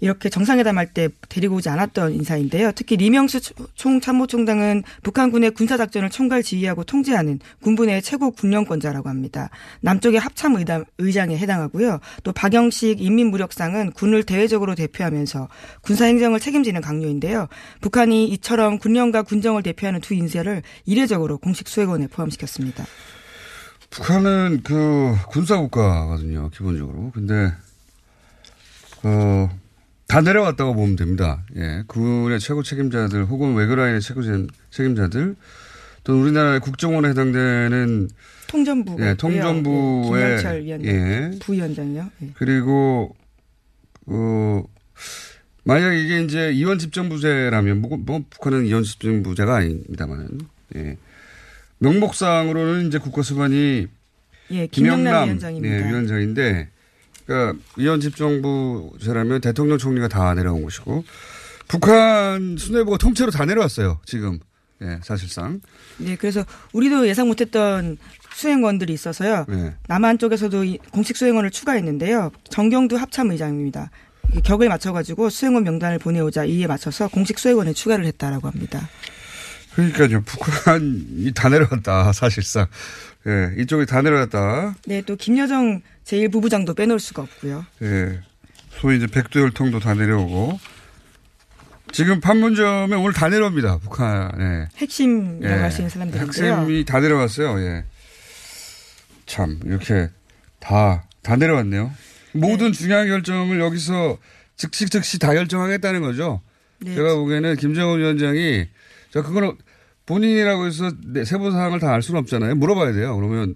이렇게 0.00 0.28
정상회담 0.28 0.78
할 0.78 0.88
때 0.88 1.08
데리고 1.28 1.56
오지 1.56 1.68
않았던 1.68 2.14
인사인데요. 2.14 2.72
특히 2.74 2.96
리명수 2.96 3.40
총참모총장은 3.74 4.84
북한군의 5.02 5.50
군사작전을 5.50 6.08
총괄 6.08 6.42
지휘하고 6.42 6.84
통제하는 6.84 7.40
군부 7.62 7.84
내 7.84 8.00
최고 8.00 8.30
군령권자라고 8.30 9.08
합니다. 9.08 9.50
남쪽의 9.82 10.18
합참의장, 10.18 10.86
의장에 10.96 11.36
해당하고요. 11.36 12.00
또 12.22 12.32
박영식 12.32 13.02
인민무력상은 13.02 13.92
군을 13.92 14.22
대외적으로 14.22 14.74
대표하면서 14.74 15.48
군사행정을 15.82 16.40
책임지는 16.40 16.80
강요인데요. 16.80 17.48
북한이 17.82 18.28
이처럼 18.28 18.78
군령과 18.78 19.22
군정을 19.22 19.62
대표하는 19.62 20.00
두 20.00 20.14
인사를 20.14 20.62
이례적으로 20.86 21.36
공식 21.38 21.68
수행원에 21.68 22.06
포함시켰습니다. 22.06 22.86
북한은 23.90 24.60
그 24.64 25.16
군사국가거든요, 25.28 26.50
기본적으로. 26.50 27.10
근데, 27.12 27.52
어, 29.02 29.48
다 30.08 30.22
내려왔다고 30.22 30.74
보면 30.74 30.96
됩니다. 30.96 31.44
예. 31.56 31.84
군의 31.86 32.40
최고 32.40 32.62
책임자들 32.62 33.26
혹은 33.26 33.54
외교라인의 33.54 34.00
최고 34.00 34.22
책임자들 34.70 35.36
또 36.02 36.20
우리나라의 36.20 36.60
국정원에 36.60 37.10
해당되는 37.10 38.08
통전부 38.46 38.96
예, 39.00 39.14
통전부의 39.14 40.22
예, 40.22 40.26
김영철 40.26 40.62
위원장, 40.64 40.90
예. 40.90 41.30
부위원장요. 41.40 42.10
예. 42.22 42.30
그리고 42.34 43.14
어 44.06 44.64
만약 45.64 45.92
이게 45.92 46.22
이제 46.22 46.52
이원 46.52 46.78
집정부제라면 46.78 47.82
뭐, 47.82 47.98
뭐 47.98 48.24
북한은 48.30 48.64
이원 48.64 48.84
집정부제가 48.84 49.56
아닙니다만은 49.56 50.40
예. 50.76 50.96
명목상으로는 51.80 52.86
이제 52.86 52.96
국가수반이 52.96 53.86
예, 54.52 54.66
김영남 54.68 55.26
위원장입니다. 55.26 55.76
예, 55.76 55.90
위원장인데 55.90 56.70
그러니까 57.28 57.62
이원 57.76 58.00
집정부제라면 58.00 59.42
대통령 59.42 59.76
총리가 59.76 60.08
다 60.08 60.32
내려온 60.32 60.62
것이고 60.62 61.04
북한 61.68 62.56
수뇌부가 62.56 62.96
통째로 62.96 63.30
다 63.30 63.44
내려왔어요. 63.44 64.00
지금 64.06 64.38
예, 64.80 64.98
사실상. 65.02 65.60
네, 65.98 66.16
그래서 66.16 66.44
우리도 66.72 67.06
예상 67.06 67.28
못했던 67.28 67.98
수행원들이 68.32 68.92
있어서요. 68.94 69.44
네. 69.48 69.74
남한 69.88 70.18
쪽에서도 70.18 70.64
공식 70.90 71.16
수행원을 71.16 71.50
추가했는데요. 71.50 72.30
정경두 72.48 72.96
합참 72.96 73.30
의장입니다. 73.30 73.90
격을 74.44 74.68
맞춰가지고 74.68 75.28
수행원 75.30 75.64
명단을 75.64 75.98
보내오자 75.98 76.44
이에 76.44 76.66
맞춰서 76.66 77.08
공식 77.08 77.38
수행원에 77.38 77.72
추가를 77.74 78.06
했다라고 78.06 78.48
합니다. 78.48 78.88
그러니까요. 79.74 80.22
북한이 80.22 81.32
다 81.34 81.48
내려왔다, 81.48 82.12
사실상. 82.12 82.66
예, 83.26 83.60
이쪽이 83.60 83.84
다 83.86 84.00
내려왔다. 84.00 84.76
네, 84.86 85.02
또 85.02 85.16
김여정 85.16 85.82
제1부부장도 86.08 86.74
빼놓을 86.76 86.98
수가 86.98 87.22
없고요. 87.22 87.64
예. 87.82 88.20
소위 88.70 88.96
이제 88.96 89.06
백두혈통도 89.06 89.80
다 89.80 89.94
내려오고. 89.94 90.58
지금 91.92 92.20
판문점에 92.20 92.94
오늘 92.96 93.12
다 93.12 93.28
내려옵니다, 93.28 93.78
북한에. 93.78 94.68
핵심이라고 94.76 95.54
예. 95.56 95.60
할수 95.60 95.80
있는 95.80 95.90
사람들인데요. 95.90 96.54
핵심이 96.56 96.84
다 96.84 97.00
내려왔어요, 97.00 97.60
예. 97.60 97.84
참, 99.26 99.58
이렇게 99.64 100.10
다, 100.60 101.04
다 101.22 101.36
내려왔네요. 101.36 101.90
모든 102.32 102.72
네. 102.72 102.78
중요한 102.78 103.08
결정을 103.08 103.58
여기서 103.60 104.18
즉시 104.56 104.86
즉시 104.88 105.18
다 105.18 105.32
결정하겠다는 105.32 106.02
거죠. 106.02 106.42
네. 106.80 106.94
제가 106.94 107.14
보기에는 107.16 107.56
김정은 107.56 107.98
위원장이 107.98 108.66
자 109.10 109.22
그거는 109.22 109.56
본인이라고 110.06 110.66
해서 110.66 110.90
세부 111.24 111.50
사항을 111.50 111.80
다 111.80 111.92
알 111.92 112.02
수는 112.02 112.20
없잖아요. 112.20 112.54
물어봐야 112.56 112.92
돼요. 112.92 113.16
그러면 113.16 113.54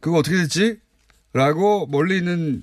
그거 0.00 0.18
어떻게 0.18 0.36
됐지? 0.36 0.78
라고 1.36 1.86
멀리 1.86 2.16
있는 2.16 2.62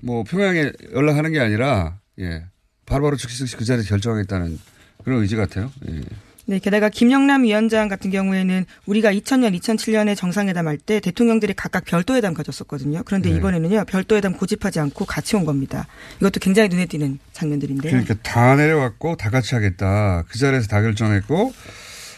뭐 0.00 0.24
평양에 0.24 0.72
연락하는 0.94 1.32
게 1.32 1.40
아니라 1.40 1.98
예 2.18 2.44
바로바로 2.86 3.16
즉시 3.16 3.38
즉시 3.38 3.56
그 3.56 3.64
자리에 3.64 3.84
결정하겠다는 3.84 4.58
그런 5.04 5.20
의지 5.20 5.36
같아요. 5.36 5.70
예. 5.88 6.00
네, 6.44 6.58
게다가 6.58 6.88
김영남 6.88 7.44
위원장 7.44 7.86
같은 7.88 8.10
경우에는 8.10 8.64
우리가 8.86 9.12
2000년, 9.12 9.56
2007년에 9.60 10.16
정상회담 10.16 10.66
할 10.66 10.76
때 10.76 10.98
대통령들이 10.98 11.54
각각 11.54 11.84
별도회담 11.84 12.34
가졌었거든요. 12.34 13.02
그런데 13.04 13.30
네. 13.30 13.36
이번에는요, 13.36 13.84
별도회담 13.84 14.32
고집하지 14.32 14.80
않고 14.80 15.04
같이 15.04 15.36
온 15.36 15.44
겁니다. 15.44 15.86
이것도 16.16 16.40
굉장히 16.40 16.68
눈에 16.68 16.86
띄는 16.86 17.20
장면들인데요. 17.32 17.92
그러니까 17.92 18.14
다 18.22 18.56
내려왔고 18.56 19.16
다 19.16 19.30
같이 19.30 19.54
하겠다. 19.54 20.24
그 20.28 20.38
자리에서 20.38 20.66
다 20.66 20.82
결정했고 20.82 21.52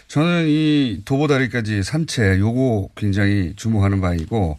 저는 0.08 0.46
이 0.48 1.02
도보다리까지 1.04 1.82
산채 1.82 2.38
요거 2.38 2.90
굉장히 2.96 3.52
주목하는 3.56 4.00
바이고 4.00 4.56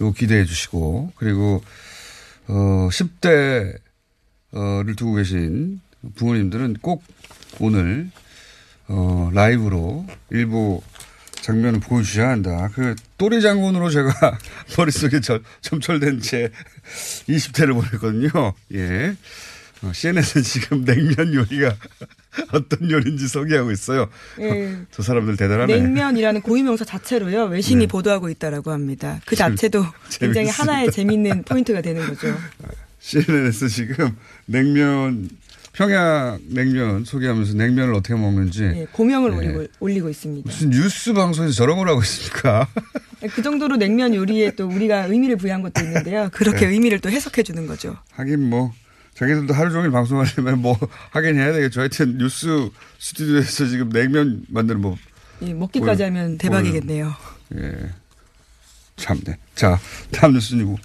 요거 0.00 0.12
기대해 0.12 0.44
주시고 0.44 1.12
그리고 1.16 1.62
어 2.48 2.88
10대를 2.90 3.78
두고 4.96 5.14
계신 5.14 5.80
부모님들은 6.14 6.76
꼭 6.80 7.02
오늘 7.60 8.10
어, 8.88 9.30
라이브로 9.32 10.06
일부 10.30 10.82
장면을 11.42 11.80
보여주셔야 11.80 12.28
한다. 12.30 12.70
그 12.74 12.94
또리 13.18 13.40
장군으로 13.40 13.90
제가 13.90 14.12
머릿속에 14.76 15.20
저, 15.20 15.40
점철된 15.60 16.20
채 16.20 16.50
20대를 17.28 17.74
보냈거든요. 17.74 18.54
예. 18.74 19.16
어, 19.82 19.92
CNN은 19.92 20.42
지금 20.44 20.84
냉면 20.84 21.34
요리가 21.34 21.76
어떤 22.52 22.90
요리인지 22.90 23.28
소개하고 23.28 23.70
있어요. 23.72 24.08
예. 24.40 24.76
저 24.90 25.02
사람들 25.02 25.36
대단하네. 25.36 25.76
냉면이라는 25.76 26.42
고유명사 26.42 26.84
자체로요. 26.84 27.44
외신이 27.44 27.84
네. 27.84 27.86
보도하고 27.86 28.28
있다라고 28.28 28.70
합니다. 28.70 29.20
그 29.26 29.36
자체도 29.36 29.84
굉장히 30.18 30.48
하나의 30.48 30.90
재밌는 30.90 31.44
포인트가 31.44 31.80
되는 31.80 32.06
거죠. 32.06 32.36
CNN에서 33.00 33.68
지금 33.68 34.16
냉면 34.46 35.28
평양 35.72 36.38
냉면 36.48 37.04
소개하면서 37.04 37.54
냉면을 37.54 37.94
어떻게 37.94 38.14
먹는지 38.14 38.62
네, 38.62 38.86
고명을 38.90 39.30
네. 39.30 39.36
올리고, 39.36 39.66
올리고 39.78 40.08
있습니다. 40.08 40.48
무슨 40.48 40.70
뉴스 40.70 41.12
방송에서 41.12 41.52
저런 41.52 41.76
걸 41.76 41.88
하고 41.88 42.00
있습니까? 42.00 42.66
네, 43.20 43.28
그 43.28 43.42
정도로 43.42 43.76
냉면 43.76 44.14
요리에 44.14 44.52
또 44.52 44.66
우리가 44.66 45.04
의미를 45.04 45.36
부여한 45.36 45.62
것도 45.62 45.82
있는데요. 45.84 46.30
그렇게 46.32 46.66
네. 46.66 46.72
의미를 46.72 46.98
또 47.00 47.10
해석해 47.10 47.42
주는 47.42 47.66
거죠. 47.66 47.96
하긴 48.12 48.48
뭐 48.48 48.72
자기들도 49.16 49.54
하루 49.54 49.70
종일 49.70 49.90
방송하려면 49.90 50.60
뭐 50.60 50.78
하긴 51.10 51.36
해야 51.36 51.52
되겠죠. 51.52 51.80
하여튼 51.80 52.18
뉴스 52.18 52.70
스튜디오에서 52.98 53.66
지금 53.66 53.88
냉면 53.88 54.44
만드는 54.48 54.82
법. 54.82 54.98
예, 55.42 55.54
먹기까지 55.54 56.02
보여, 56.02 56.06
하면 56.06 56.38
대박이겠네요. 56.38 57.14
보여. 57.48 57.62
예. 57.62 57.90
참네. 58.96 59.36
자, 59.54 59.78
다음 60.12 60.34
뉴스는 60.34 60.64
우 60.66 60.76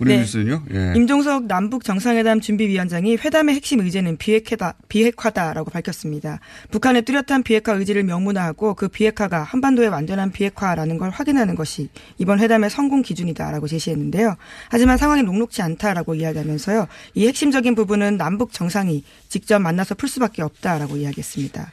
리 0.00 0.12
네. 0.12 0.18
뉴스는요? 0.18 0.62
예. 0.72 0.92
임종석 0.94 1.46
남북 1.46 1.82
정상회담 1.82 2.40
준비위원장이 2.40 3.16
회담의 3.16 3.56
핵심 3.56 3.80
의제는 3.80 4.16
비핵화다, 4.16 4.74
비핵화다라고 4.88 5.70
밝혔습니다. 5.70 6.38
북한의 6.70 7.02
뚜렷한 7.02 7.42
비핵화 7.42 7.72
의지를 7.72 8.04
명문화하고 8.04 8.74
그 8.74 8.88
비핵화가 8.88 9.42
한반도의 9.42 9.88
완전한 9.88 10.30
비핵화라는 10.30 10.98
걸 10.98 11.10
확인하는 11.10 11.56
것이 11.56 11.88
이번 12.18 12.38
회담의 12.38 12.70
성공 12.70 13.02
기준이다라고 13.02 13.66
제시했는데요. 13.66 14.36
하지만 14.68 14.98
상황이 14.98 15.22
녹록지 15.22 15.62
않다라고 15.62 16.14
이야기하면서요. 16.14 16.86
이 17.14 17.26
핵심적인 17.26 17.74
부분은 17.74 18.16
남북 18.16 18.52
정상이 18.52 19.02
직접 19.28 19.58
만나서 19.58 19.96
풀 19.96 20.08
수밖에 20.08 20.42
없다라고 20.42 20.96
이야기했습니다. 20.96 21.72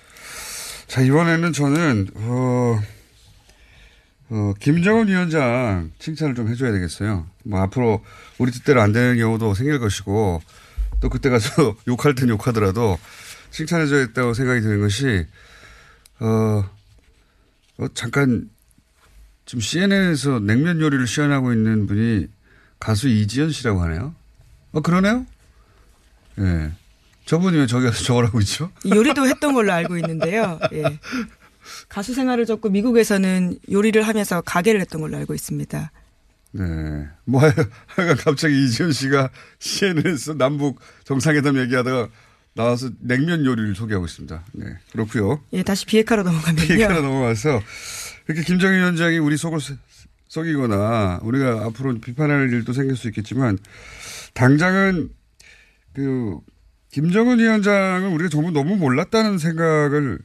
자, 0.87 1.01
이번에는 1.01 1.51
저는, 1.53 2.07
어, 2.15 2.79
어, 4.29 4.53
김정은 4.59 5.07
위원장 5.07 5.91
칭찬을 5.99 6.35
좀 6.35 6.47
해줘야 6.47 6.71
되겠어요. 6.71 7.27
뭐 7.43 7.61
앞으로 7.61 8.03
우리 8.37 8.51
뜻대로 8.51 8.81
안 8.81 8.91
되는 8.91 9.17
경우도 9.17 9.53
생길 9.53 9.79
것이고 9.79 10.41
또 10.99 11.09
그때 11.09 11.29
가서 11.29 11.75
욕할 11.87 12.15
땐 12.15 12.29
욕하더라도 12.29 12.97
칭찬해줘야겠다고 13.51 14.33
생각이 14.33 14.61
드는 14.61 14.81
것이 14.81 15.27
어, 16.19 16.69
어 17.77 17.87
잠깐 17.93 18.49
지금 19.45 19.61
CNN에서 19.61 20.39
냉면 20.39 20.81
요리를 20.81 21.05
시연하고 21.05 21.53
있는 21.53 21.85
분이 21.85 22.27
가수 22.79 23.07
이지연 23.07 23.51
씨라고 23.51 23.81
하네요. 23.83 24.15
어 24.71 24.81
그러네요. 24.81 25.25
예. 26.39 26.41
네. 26.41 26.71
저분이 27.25 27.57
왜 27.57 27.65
저기 27.65 27.85
가서 27.85 28.03
저걸 28.03 28.25
하고 28.25 28.39
있죠? 28.41 28.71
요리도 28.87 29.27
했던 29.27 29.53
걸로 29.53 29.71
알고 29.71 29.97
있는데요. 29.97 30.59
예. 30.73 30.83
가수 31.89 32.13
생활을 32.13 32.45
접고 32.45 32.69
미국에서는 32.69 33.57
요리를 33.71 34.01
하면서 34.01 34.41
가게를 34.41 34.81
했던 34.81 35.01
걸로 35.01 35.17
알고 35.17 35.33
있습니다. 35.33 35.91
네. 36.51 36.63
뭐, 37.25 37.41
하여간 37.87 38.17
갑자기 38.17 38.65
이지현 38.65 38.91
씨가 38.93 39.29
CNN에서 39.59 40.35
남북 40.35 40.79
정상회담 41.03 41.57
얘기하다가 41.57 42.09
나와서 42.53 42.89
냉면 42.99 43.45
요리를 43.45 43.75
소개하고 43.75 44.05
있습니다. 44.05 44.43
네. 44.53 44.65
그렇고요 44.93 45.41
예, 45.53 45.61
다시 45.63 45.85
비핵화로 45.85 46.23
넘어가면요. 46.23 46.67
비핵화로 46.67 47.01
넘어가서 47.01 47.61
이렇게 48.27 48.43
김정일 48.43 48.79
위원장이 48.79 49.17
우리 49.17 49.35
속을 49.35 49.59
썩이거나 50.29 51.19
우리가 51.21 51.65
앞으로 51.65 51.99
비판할 51.99 52.51
일도 52.51 52.73
생길 52.73 52.95
수 52.95 53.07
있겠지만 53.07 53.57
당장은 54.33 55.09
그 55.93 56.39
김정은 56.91 57.39
위원장은 57.39 58.11
우리가 58.13 58.29
정말 58.29 58.53
너무 58.53 58.77
몰랐다는 58.77 59.37
생각을 59.37 60.19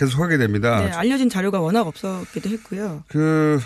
계속 0.00 0.22
하게 0.22 0.38
됩니다. 0.38 0.80
네, 0.80 0.90
알려진 0.92 1.28
자료가 1.28 1.60
워낙 1.60 1.86
없었기도 1.86 2.48
했고요. 2.48 3.04
그 3.08 3.60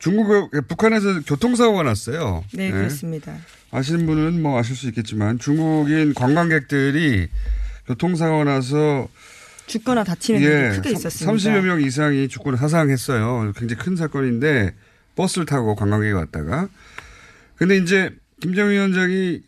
중국 0.00 0.50
북한에서 0.66 1.20
교통사고가 1.20 1.84
났어요. 1.84 2.44
네, 2.52 2.72
그렇습니다. 2.72 3.36
아시는 3.70 4.06
분은 4.06 4.42
뭐 4.42 4.58
아실 4.58 4.74
수 4.74 4.88
있겠지만 4.88 5.38
중국인 5.38 6.14
관광객들이 6.14 7.28
교통사고 7.86 8.42
나서 8.42 9.06
죽거나 9.66 10.02
다치는 10.02 10.40
일이 10.40 10.50
예, 10.50 10.70
크게 10.74 10.90
있었습니다. 10.90 11.32
30여 11.32 11.60
명 11.60 11.80
이상이 11.80 12.26
죽거나 12.26 12.56
사상했어요. 12.56 13.52
굉장히 13.56 13.80
큰 13.80 13.94
사건인데 13.94 14.74
버스를 15.14 15.46
타고 15.46 15.76
관광객이 15.76 16.12
왔다가 16.12 16.68
근데 17.54 17.76
이제 17.76 18.10
김정은 18.40 18.72
위원장이 18.72 19.42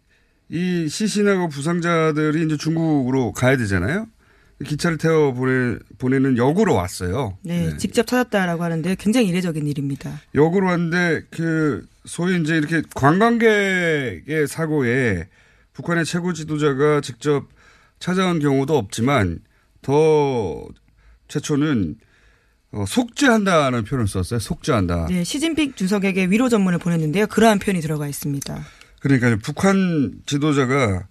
이 0.49 0.89
시신하고 0.89 1.49
부상자들이 1.49 2.47
이제 2.47 2.57
중국으로 2.57 3.33
가야 3.33 3.57
되잖아요. 3.57 4.07
기차를 4.65 4.97
태워 4.97 5.33
보내, 5.33 5.79
보내는 5.99 6.39
역으로 6.39 6.75
왔어요. 6.75 7.37
네, 7.43 7.77
직접 7.77 8.07
찾았다라고 8.07 8.63
하는데 8.63 8.95
굉장히 8.99 9.29
이례적인 9.29 9.67
일입니다. 9.67 10.21
역으로 10.35 10.67
왔는데 10.69 11.27
그 11.31 11.87
소위 12.07 12.41
이제 12.41 12.57
이렇게 12.57 12.83
관광객의 12.95 14.47
사고에 14.49 15.29
북한의 15.75 16.07
최고 16.07 16.33
지도자가 16.33 17.03
직접 17.03 17.49
찾아온 17.99 18.39
경우도 18.39 18.77
없지만 18.77 19.41
더 19.83 20.67
최초는 21.29 21.97
어, 22.73 22.85
속죄한다는 22.87 23.85
표현을 23.85 24.09
썼어요. 24.09 24.39
속죄한다. 24.39 25.07
네, 25.09 25.23
시진핑 25.23 25.75
주석에게 25.75 26.27
위로 26.27 26.49
전문을 26.49 26.79
보냈는데요. 26.79 27.27
그러한 27.27 27.59
표현이 27.59 27.81
들어가 27.81 28.09
있습니다. 28.09 28.59
그러니까 29.01 29.37
북한 29.43 30.21
지도자가 30.27 31.07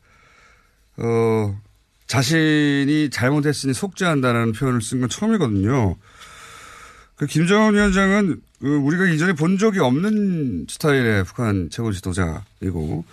어 0.97 1.61
자신이 2.07 3.09
잘못했으니 3.09 3.73
속죄한다는 3.73 4.51
표현을 4.53 4.81
쓴 4.81 4.99
건 4.99 5.09
처음이거든요. 5.09 5.95
그 7.15 7.25
김정은 7.25 7.73
위원장은 7.73 8.41
그 8.59 8.75
우리가 8.75 9.05
이전에 9.05 9.33
본 9.33 9.57
적이 9.57 9.79
없는 9.79 10.67
스타일의 10.69 11.23
북한 11.23 11.69
최고 11.71 11.91
지도자이고 11.91 13.05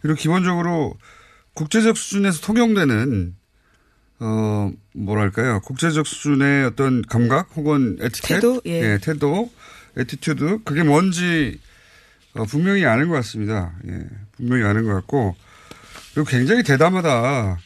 그리고 0.00 0.16
기본적으로 0.16 0.96
국제적 1.54 1.96
수준에서 1.96 2.40
통용되는 2.40 3.34
어 4.20 4.72
뭐랄까요 4.94 5.60
국제적 5.60 6.06
수준의 6.06 6.64
어떤 6.66 7.02
감각 7.02 7.50
혹은 7.56 7.98
에티켓 8.00 8.40
태도, 8.40 8.62
예. 8.66 8.70
예 8.92 8.98
태도 9.02 9.50
attitude 9.96 10.60
그게 10.64 10.82
뭔지 10.82 11.58
어, 12.34 12.44
분명히 12.44 12.86
아는 12.86 13.08
것 13.08 13.14
같습니다. 13.16 13.74
예, 13.86 14.06
분명히 14.36 14.64
아는 14.64 14.84
것 14.84 14.94
같고 14.94 15.36
그리고 16.14 16.28
굉장히 16.28 16.62
대담하다. 16.62 17.58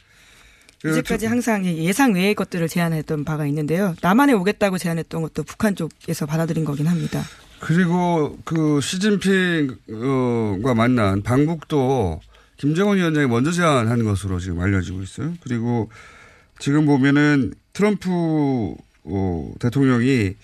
그 0.82 0.90
이제까지 0.90 1.26
항상 1.26 1.64
예상 1.64 2.14
외의 2.14 2.34
것들을 2.34 2.68
제안했던 2.68 3.24
바가 3.24 3.46
있는데요. 3.46 3.94
남한에 4.02 4.32
오겠다고 4.34 4.78
제안했던 4.78 5.22
것도 5.22 5.42
북한 5.44 5.74
쪽에서 5.74 6.26
받아들인 6.26 6.64
거긴 6.64 6.86
합니다. 6.86 7.22
그리고 7.60 8.38
그 8.44 8.80
시진핑과 8.80 10.74
만난 10.74 11.22
방북도 11.22 12.20
김정은 12.58 12.98
위원장이 12.98 13.26
먼저 13.26 13.50
제안한 13.50 14.04
것으로 14.04 14.38
지금 14.38 14.60
알려지고 14.60 15.02
있어요. 15.02 15.34
그리고 15.42 15.90
지금 16.58 16.86
보면은 16.86 17.54
트럼프 17.72 18.74
어, 19.04 19.52
대통령이 19.60 20.34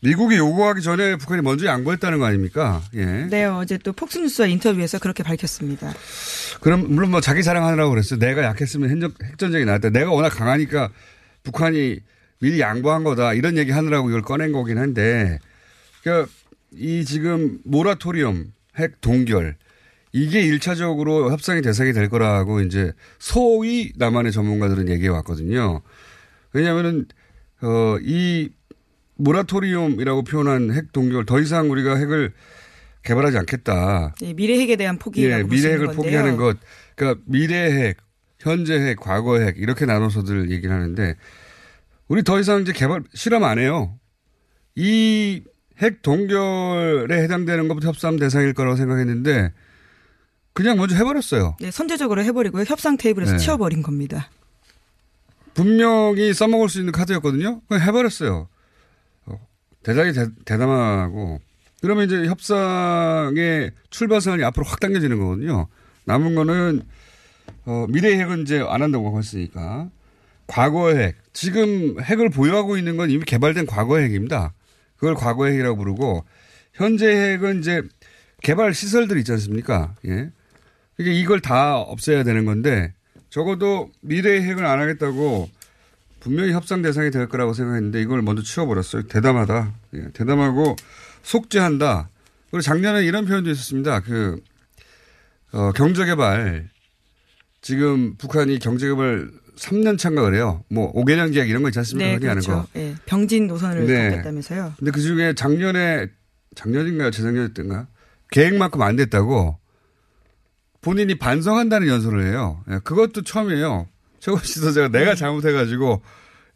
미국이 0.00 0.36
요구하기 0.36 0.82
전에 0.82 1.16
북한이 1.16 1.42
먼저 1.42 1.66
양보했다는 1.66 2.18
거 2.18 2.26
아닙니까? 2.26 2.82
예. 2.94 3.04
네, 3.04 3.44
어제 3.44 3.78
또 3.78 3.92
폭스뉴스와 3.92 4.46
인터뷰에서 4.48 4.98
그렇게 4.98 5.22
밝혔습니다. 5.22 5.92
그럼 6.60 6.86
물론 6.88 7.10
뭐 7.10 7.20
자기 7.20 7.42
자랑하느라고 7.42 7.90
그랬어요. 7.90 8.18
내가 8.18 8.42
약했으면 8.42 8.90
핵전, 8.90 9.12
핵전쟁이 9.24 9.64
나왔다. 9.64 9.90
내가 9.90 10.12
워낙 10.12 10.28
강하니까 10.30 10.90
북한이 11.42 12.00
미리 12.40 12.60
양보한 12.60 13.04
거다. 13.04 13.32
이런 13.32 13.56
얘기 13.56 13.72
하느라고 13.72 14.10
이걸 14.10 14.20
꺼낸 14.20 14.52
거긴 14.52 14.78
한데, 14.78 15.38
그러니까 16.02 16.30
이 16.72 17.04
지금 17.04 17.58
모라토리엄 17.64 18.52
핵 18.78 19.00
동결 19.00 19.56
이게 20.12 20.40
일차적으로 20.42 21.30
협상의 21.32 21.62
대상이 21.62 21.92
될 21.92 22.08
거라고 22.08 22.60
이제 22.60 22.92
소위 23.18 23.92
남한의 23.96 24.32
전문가들은 24.32 24.88
얘기해 24.88 25.08
왔거든요. 25.08 25.80
왜냐하면은 26.52 27.06
어, 27.62 27.96
이 28.02 28.50
모라토리엄이라고 29.16 30.22
표현한 30.24 30.72
핵 30.72 30.92
동결 30.92 31.26
더 31.26 31.40
이상 31.40 31.70
우리가 31.70 31.96
핵을 31.96 32.32
개발하지 33.02 33.38
않겠다. 33.38 34.14
예, 34.22 34.32
미래 34.32 34.58
핵에 34.58 34.76
대한 34.76 34.98
포기라고 34.98 35.40
예, 35.40 35.42
미래 35.48 35.68
핵을 35.72 35.86
건데요. 35.86 35.96
포기하는 36.02 36.36
것. 36.36 36.58
그러니까 36.94 37.22
미래 37.26 37.70
핵, 37.72 37.96
현재 38.40 38.78
핵, 38.78 38.98
과거 38.98 39.38
핵 39.40 39.56
이렇게 39.58 39.86
나눠서들 39.86 40.50
얘기를 40.50 40.74
하는데 40.74 41.14
우리 42.08 42.22
더 42.22 42.38
이상 42.40 42.62
이제 42.62 42.72
개발 42.72 43.02
실험 43.14 43.44
안 43.44 43.58
해요. 43.58 43.98
이 44.76 45.42
핵 45.78 46.00
동결에 46.00 47.22
해당되는 47.24 47.68
것부터 47.68 47.88
협상 47.88 48.16
대상일 48.16 48.54
거라고 48.54 48.76
생각했는데 48.76 49.52
그냥 50.54 50.78
먼저 50.78 50.96
해버렸어요. 50.96 51.56
네, 51.60 51.70
선제적으로 51.70 52.22
해버리고요. 52.24 52.64
협상 52.66 52.96
테이블에서 52.96 53.32
네. 53.32 53.38
치워버린 53.38 53.82
겁니다. 53.82 54.30
분명히 55.52 56.32
써먹을 56.32 56.70
수 56.70 56.78
있는 56.78 56.92
카드였거든요. 56.92 57.60
그냥 57.68 57.86
해버렸어요. 57.86 58.48
어, 59.86 59.92
대단히 59.92 60.12
대, 60.12 60.26
대담하고 60.44 61.40
그러면 61.80 62.06
이제 62.06 62.26
협상의 62.26 63.70
출발선이 63.90 64.42
앞으로 64.44 64.66
확 64.66 64.80
당겨지는 64.80 65.18
거거든요. 65.18 65.68
남은 66.04 66.34
거는 66.34 66.82
어, 67.64 67.86
미래 67.88 68.18
핵은 68.18 68.42
이제 68.42 68.64
안 68.66 68.82
한다고 68.82 69.16
했으니까 69.16 69.88
과거 70.46 70.94
핵 70.94 71.16
지금 71.32 72.00
핵을 72.00 72.30
보유하고 72.30 72.76
있는 72.76 72.96
건 72.96 73.10
이미 73.10 73.24
개발된 73.24 73.66
과거 73.66 73.98
핵입니다. 73.98 74.52
그걸 74.96 75.14
과거 75.14 75.46
핵이라고 75.46 75.76
부르고 75.76 76.24
현재 76.72 77.06
핵은 77.08 77.60
이제 77.60 77.82
개발 78.42 78.74
시설들 78.74 79.18
있지 79.18 79.32
않습니까? 79.32 79.94
예. 80.06 80.30
이게 80.98 81.12
이걸 81.12 81.40
다 81.40 81.78
없애야 81.78 82.24
되는 82.24 82.44
건데 82.44 82.94
적어도 83.28 83.90
미래의 84.00 84.42
핵을 84.42 84.64
안 84.64 84.80
하겠다고 84.80 85.48
분명히 86.26 86.52
협상 86.52 86.82
대상이 86.82 87.12
될 87.12 87.28
거라고 87.28 87.52
생각했는데 87.52 88.02
이걸 88.02 88.20
먼저 88.20 88.42
치워버렸어요. 88.42 89.02
대담하다. 89.02 89.72
예, 89.94 90.08
대담하고 90.12 90.74
속죄한다. 91.22 92.10
그리고 92.50 92.62
작년에 92.62 93.04
이런 93.04 93.26
표현도 93.26 93.48
있었습니다. 93.50 94.00
그, 94.00 94.40
어, 95.52 95.70
경제개발. 95.70 96.68
지금 97.60 98.16
북한이 98.16 98.58
경제개발 98.58 99.30
3년 99.56 99.98
차인가 99.98 100.22
그래요. 100.22 100.64
뭐 100.68 100.92
5개년 100.94 101.32
계약 101.32 101.48
이런 101.48 101.62
거 101.62 101.68
있지 101.68 101.78
않습니까? 101.78 102.08
네, 102.08 102.14
흔히 102.14 102.26
하는 102.26 102.42
그렇죠. 102.42 102.62
거. 102.62 102.68
예, 102.74 102.96
병진 103.06 103.46
노선을 103.46 103.86
네. 103.86 104.10
걷겠다면서요. 104.10 104.74
근데 104.80 104.90
그 104.90 105.00
중에 105.00 105.32
작년에, 105.34 106.08
작년인가요? 106.56 107.12
재작년이었던가? 107.12 107.86
계획만큼 108.32 108.82
안 108.82 108.96
됐다고 108.96 109.60
본인이 110.80 111.16
반성한다는 111.16 111.86
연설을 111.86 112.26
해요. 112.26 112.64
예, 112.68 112.80
그것도 112.82 113.22
처음이에요. 113.22 113.86
최고 114.26 114.42
지도자가 114.42 114.88
내가 114.88 115.14
잘못해가지고 115.14 116.02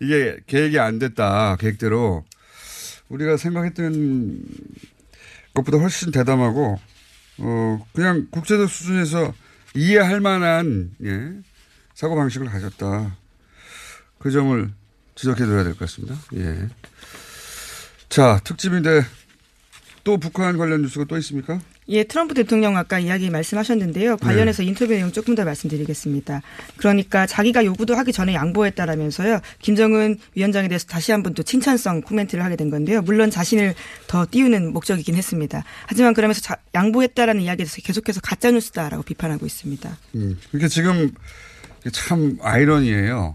이게 0.01 0.39
계획이 0.49 0.81
안 0.81 0.99
됐다. 0.99 1.55
계획대로. 1.55 2.25
우리가 3.09 3.37
생각했던 3.37 4.43
것보다 5.55 5.79
훨씬 5.79 6.11
대담하고, 6.11 6.81
어, 7.39 7.87
그냥 7.93 8.27
국제적 8.33 8.69
수준에서 8.69 9.33
이해할 9.77 10.21
만한, 10.21 10.91
예, 11.05 11.31
사고 11.95 12.17
방식을 12.17 12.49
가졌다. 12.49 13.17
그 14.19 14.33
점을 14.33 14.73
지적해줘야 15.15 15.63
될 15.63 15.75
것 15.75 15.81
같습니다. 15.81 16.17
예. 16.35 16.69
자, 18.09 18.41
특집인데 18.43 19.05
또 20.03 20.19
북한 20.19 20.59
관련 20.59 20.83
뉴스가 20.83 21.05
또 21.05 21.17
있습니까? 21.19 21.61
예, 21.93 22.05
트럼프 22.05 22.35
대통령 22.35 22.77
아까 22.77 23.01
이야기 23.01 23.31
말씀하셨는데요. 23.31 24.17
관련해서 24.19 24.63
네. 24.63 24.69
인터뷰 24.69 24.93
내용 24.93 25.11
조금 25.11 25.35
더 25.35 25.45
말씀드리겠습니다. 25.45 26.41
그러니까 26.77 27.27
자기가 27.27 27.65
요구도 27.65 27.97
하기 27.97 28.13
전에 28.13 28.33
양보했다라면서요. 28.35 29.41
김정은 29.61 30.19
위원장에 30.37 30.69
대해서 30.69 30.87
다시 30.87 31.11
한번 31.11 31.35
또 31.35 31.43
칭찬성 31.43 32.03
코멘트를 32.03 32.45
하게 32.45 32.55
된 32.55 32.71
건데요. 32.71 33.03
물론 33.03 33.31
자신을 33.31 33.75
더 34.07 34.25
띄우는 34.31 34.73
목적이긴 34.73 35.17
했습니다. 35.17 35.65
하지만 35.87 36.15
그러면서 36.15 36.41
자- 36.41 36.59
양보했다라는 36.75 37.43
이야기에 37.43 37.65
대해서 37.65 37.83
계속해서 37.83 38.21
가짜뉴스다라고 38.21 39.03
비판하고 39.03 39.45
있습니다. 39.45 39.97
음, 40.15 40.39
그러니까 40.51 40.69
지금 40.69 41.11
참 41.93 42.39
아이러니예요. 42.41 43.35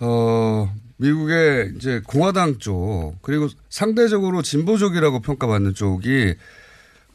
어, 0.00 0.74
미국의 0.96 1.72
이제 1.76 2.00
공화당 2.06 2.58
쪽 2.58 3.16
그리고 3.20 3.48
상대적으로 3.68 4.40
진보적이라고 4.40 5.20
평가받는 5.20 5.74
쪽이 5.74 6.34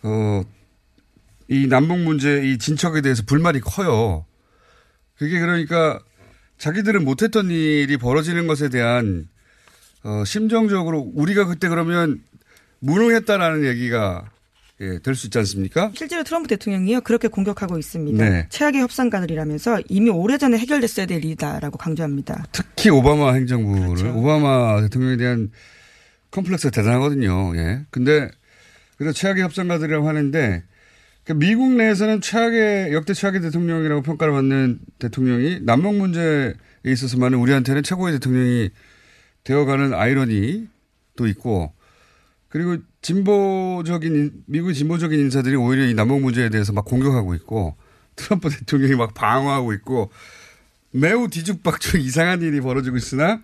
어, 0.06 0.44
이 1.48 1.68
남북 1.68 2.00
문제 2.00 2.46
이 2.48 2.58
진척에 2.58 3.02
대해서 3.02 3.24
불만이 3.26 3.60
커요. 3.62 4.26
그게 5.18 5.40
그러니까 5.40 6.00
자기들은 6.58 7.04
못했던 7.04 7.50
일이 7.50 7.98
벌어지는 7.98 8.48
것에 8.48 8.70
대한 8.70 9.28
어, 10.04 10.24
심정적으로 10.24 11.12
우리가 11.16 11.46
그때 11.46 11.68
그러면 11.68 12.22
무능했다라는 12.80 13.66
얘기가 13.66 14.30
예, 14.82 15.00
될 15.00 15.16
수 15.16 15.28
있지 15.28 15.38
않습니까? 15.38 15.92
실제로 15.96 16.24
트럼프 16.24 16.50
대통령이요 16.50 17.02
그렇게 17.02 17.30
공격하고 17.30 17.78
있습니다. 17.80 18.30
네. 18.30 18.46
최악의 18.50 18.82
협상가들이라면서 18.82 19.80
이미 19.88 20.10
오래전에 20.10 20.58
해결됐어야 20.58 21.06
될 21.06 21.24
일이다라고 21.24 21.78
강조합니다. 21.78 22.46
특히 22.52 22.90
오바마 22.90 23.34
행정부를 23.34 23.88
그렇죠. 23.96 24.14
오바마 24.20 24.82
대통령에 24.82 25.16
대한 25.16 25.50
컴플렉스가 26.32 26.72
대단하거든요. 26.72 27.56
예. 27.56 27.86
근데 27.90 28.30
그래서 28.98 29.14
최악의 29.14 29.44
협상가들이라고 29.44 30.08
하는데 30.08 30.64
그 31.24 31.34
미국 31.34 31.74
내에서는 31.74 32.22
최악의 32.22 32.94
역대 32.94 33.14
최악의 33.14 33.42
대통령이라고 33.42 34.04
평가를 34.04 34.34
받는 34.34 34.80
대통령이 35.00 35.62
남북 35.62 35.96
문제에 35.96 36.54
있어서만은 36.86 37.40
우리한테는 37.40 37.84
최고의 37.84 38.14
대통령이 38.14 38.70
되어가는 39.44 39.94
아이러니도 39.94 41.28
있고 41.28 41.74
그리고 42.48 42.78
진보적인 43.02 44.16
인- 44.16 44.44
미국의 44.46 44.76
진보적인 44.76 45.20
인사들이 45.20 45.56
오히려 45.56 45.86
이 45.86 45.94
남북 45.94 46.22
문제에 46.22 46.50
대해서 46.50 46.74
막 46.74 46.86
공격하고 46.86 47.34
있고 47.36 47.76
트럼프 48.16 48.50
대통령이 48.50 48.96
막 48.96 49.14
방어하고 49.14 49.74
있고 49.74 50.12
매우 50.92 51.28
뒤죽박죽 51.28 52.00
이상한 52.06 52.42
일이 52.42 52.62
벌어지고 52.62 52.98
있으나 52.98 53.42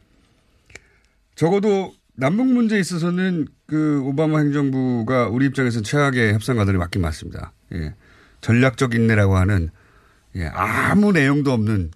적어도 1.35 1.93
남북 2.21 2.45
문제에 2.45 2.79
있어서는 2.79 3.47
그 3.65 3.99
오바마 4.03 4.37
행정부가 4.37 5.27
우리 5.29 5.47
입장에서는 5.47 5.83
최악의 5.83 6.33
협상가들이 6.33 6.77
맞긴 6.77 7.01
맞습니다. 7.01 7.51
예. 7.73 7.95
전략적 8.41 8.93
인내라고 8.93 9.37
하는 9.37 9.71
예. 10.35 10.45
아무 10.45 11.13
내용도 11.13 11.51
없는 11.51 11.89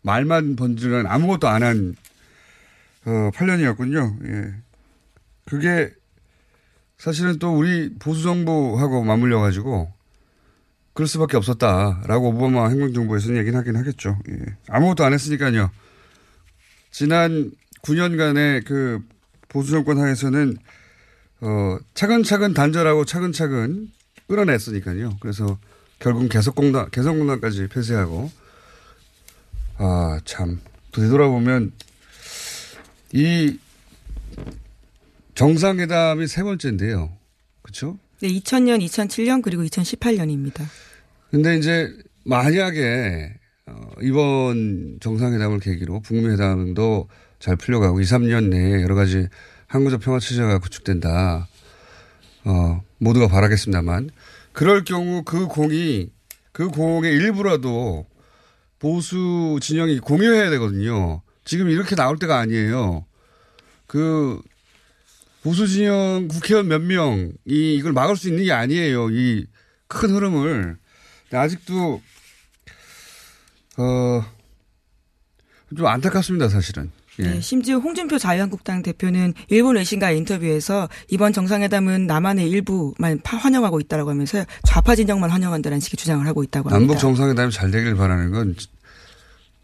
말만 0.00 0.56
번지는 0.56 1.06
아무것도 1.06 1.48
안한 1.48 1.94
어, 3.04 3.30
8년이었군요. 3.34 4.24
예. 4.26 4.54
그게 5.44 5.92
사실은 6.96 7.38
또 7.38 7.54
우리 7.54 7.92
보수 7.98 8.22
정부하고 8.22 9.04
맞물려 9.04 9.38
가지고 9.38 9.92
그럴 10.94 11.06
수밖에 11.06 11.36
없었다라고 11.36 12.30
오바마 12.30 12.68
행정정부에서는 12.68 13.36
얘기는 13.36 13.58
하긴 13.58 13.76
하겠죠. 13.76 14.18
예. 14.30 14.56
아무것도 14.70 15.04
안 15.04 15.12
했으니까요. 15.12 15.70
지난 16.90 17.52
9년간의 17.82 18.64
그 18.64 19.12
보수 19.52 19.70
정권 19.70 19.98
하에서는 19.98 20.56
어 21.42 21.78
차근차근 21.94 22.54
단절하고 22.54 23.04
차근차근 23.04 23.90
끌어냈으니까요. 24.28 25.16
그래서 25.20 25.58
결국 25.98 26.28
개성공단 26.28 26.90
개성공단까지 26.90 27.68
폐쇄하고 27.68 28.30
아 29.78 30.18
참 30.24 30.60
되돌아보면 30.92 31.72
이 33.12 33.58
정상회담이 35.34 36.26
세 36.26 36.42
번째인데요. 36.42 37.10
그렇죠? 37.62 37.98
네, 38.20 38.28
2000년, 38.28 38.84
2007년 38.86 39.42
그리고 39.42 39.62
2018년입니다. 39.64 40.64
근데 41.30 41.56
이제 41.56 41.90
만약에 42.24 43.34
어, 43.66 43.90
이번 44.02 44.98
정상회담을 45.00 45.60
계기로 45.60 46.00
북미 46.00 46.28
회담도 46.28 47.08
잘 47.42 47.56
풀려가고 47.56 48.00
2, 48.00 48.04
3년 48.04 48.50
내에 48.50 48.82
여러 48.82 48.94
가지 48.94 49.28
항구적 49.66 50.00
평화 50.00 50.20
체제가 50.20 50.58
구축된다. 50.60 51.48
어, 52.44 52.82
모두가 52.98 53.26
바라겠습니다만 53.28 54.10
그럴 54.52 54.84
경우 54.84 55.24
그 55.24 55.46
공이 55.46 56.10
그 56.52 56.68
공의 56.68 57.12
일부라도 57.12 58.06
보수 58.78 59.58
진영이 59.60 59.98
공유해야 59.98 60.50
되거든요. 60.50 61.22
지금 61.44 61.68
이렇게 61.68 61.96
나올 61.96 62.18
때가 62.18 62.38
아니에요. 62.38 63.06
그 63.86 64.40
보수 65.42 65.66
진영 65.66 66.28
국회의원 66.28 66.68
몇 66.68 66.80
명이 66.80 67.32
이걸 67.46 67.92
막을 67.92 68.16
수 68.16 68.28
있는 68.28 68.44
게 68.44 68.52
아니에요. 68.52 69.10
이 69.10 69.46
큰 69.92 70.10
흐름을. 70.10 70.78
아직도 71.32 72.02
어, 73.76 74.24
좀 75.76 75.86
안타깝습니다, 75.86 76.48
사실은. 76.48 76.90
예. 77.18 77.22
네, 77.24 77.40
심지어 77.40 77.76
홍준표 77.76 78.18
자유한국당 78.18 78.82
대표는 78.82 79.34
일본 79.48 79.76
외신과의 79.76 80.16
인터뷰에서 80.18 80.88
이번 81.08 81.32
정상회담은 81.32 82.06
남한의 82.06 82.48
일부만 82.48 83.20
파- 83.22 83.36
환영하고 83.36 83.80
있다라고 83.80 84.10
하면서 84.10 84.44
좌파 84.64 84.94
진영만 84.94 85.28
환영한다는 85.30 85.78
식의 85.80 85.96
주장을 85.98 86.26
하고 86.26 86.42
있다고 86.42 86.70
합니다. 86.70 86.78
남북 86.78 86.98
정상회담이 87.00 87.52
잘 87.52 87.70
되길 87.70 87.96
바라는 87.96 88.30
건 88.30 88.54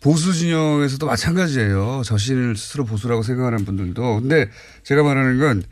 보수 0.01 0.33
진영에서도 0.35 1.07
마찬가지예요. 1.07 2.03
자신을 2.05 2.57
스스로 2.57 2.85
보수라고 2.85 3.23
생각하는 3.23 3.65
분들도. 3.65 4.21
근데 4.21 4.49
제가 4.83 5.03
말하는 5.03 5.39
건 5.39 5.63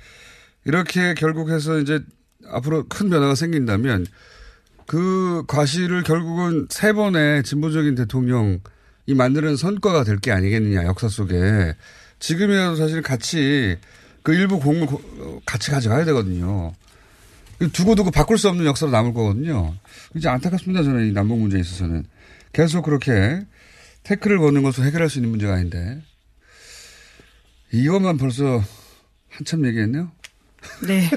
이렇게 0.65 1.15
결국 1.15 1.51
해서 1.51 1.79
이제 1.79 2.01
앞으로 2.49 2.87
큰 2.89 3.11
변화가 3.11 3.35
생긴다면 3.35 4.07
그 4.87 5.45
과실을 5.47 6.03
결국은 6.05 6.67
세 6.71 6.93
번의 6.93 7.43
진보적인 7.43 7.95
대통령 7.97 8.61
이 9.07 9.15
만드는 9.15 9.57
선거가 9.57 10.05
될 10.05 10.19
게 10.19 10.33
아니겠느냐 10.33 10.85
역사 10.85 11.09
속에 11.09 11.75
지금이라도 12.19 12.77
사실 12.77 13.03
같이 13.03 13.77
그 14.23 14.35
일부 14.35 14.59
공을 14.59 14.87
같이 15.47 15.71
가져가야 15.71 16.05
되거든요. 16.07 16.73
두고두고 17.73 18.11
바꿀 18.11 18.39
수 18.39 18.49
없는 18.49 18.67
역사로 18.67 18.91
남을 18.93 19.15
거거든요. 19.15 19.75
이제 20.15 20.29
안타깝습니다. 20.29 20.83
저는 20.83 21.09
이 21.09 21.13
남북 21.13 21.39
문제에 21.39 21.61
있어서는. 21.61 22.05
계속 22.53 22.83
그렇게 22.83 23.41
태클을 24.03 24.39
거는 24.39 24.63
것으로 24.63 24.87
해결할 24.87 25.09
수 25.09 25.19
있는 25.19 25.31
문제가 25.31 25.55
아닌데. 25.55 26.03
이것만 27.73 28.17
벌써 28.19 28.63
한참 29.31 29.67
얘기했네요. 29.67 30.11
네. 30.87 31.09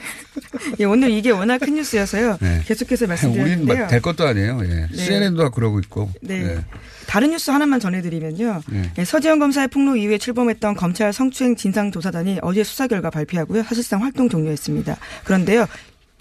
예, 0.79 0.85
오늘 0.85 1.11
이게 1.11 1.31
워낙 1.31 1.59
큰 1.59 1.75
뉴스여서요. 1.75 2.37
네. 2.41 2.61
계속해서 2.65 3.05
우린 3.05 3.09
말씀드렸는데요. 3.09 3.87
될 3.87 4.01
것도 4.01 4.25
아니에요. 4.25 4.61
예. 4.63 4.87
네. 4.91 4.95
CNN도 4.95 5.51
그러고 5.51 5.79
있고. 5.79 6.11
네. 6.21 6.43
예. 6.43 6.65
다른 7.07 7.31
뉴스 7.31 7.51
하나만 7.51 7.79
전해드리면요. 7.79 8.61
네. 8.67 8.91
예, 8.97 9.05
서지현 9.05 9.39
검사의 9.39 9.67
폭로 9.69 9.95
이후에 9.95 10.17
출범했던 10.17 10.75
검찰 10.75 11.11
성추행 11.11 11.55
진상조사단이 11.55 12.39
어제 12.41 12.63
수사 12.63 12.87
결과 12.87 13.09
발표하고요. 13.09 13.63
사실상 13.63 14.03
활동 14.03 14.29
종료했습니다. 14.29 14.97
그런데요. 15.23 15.67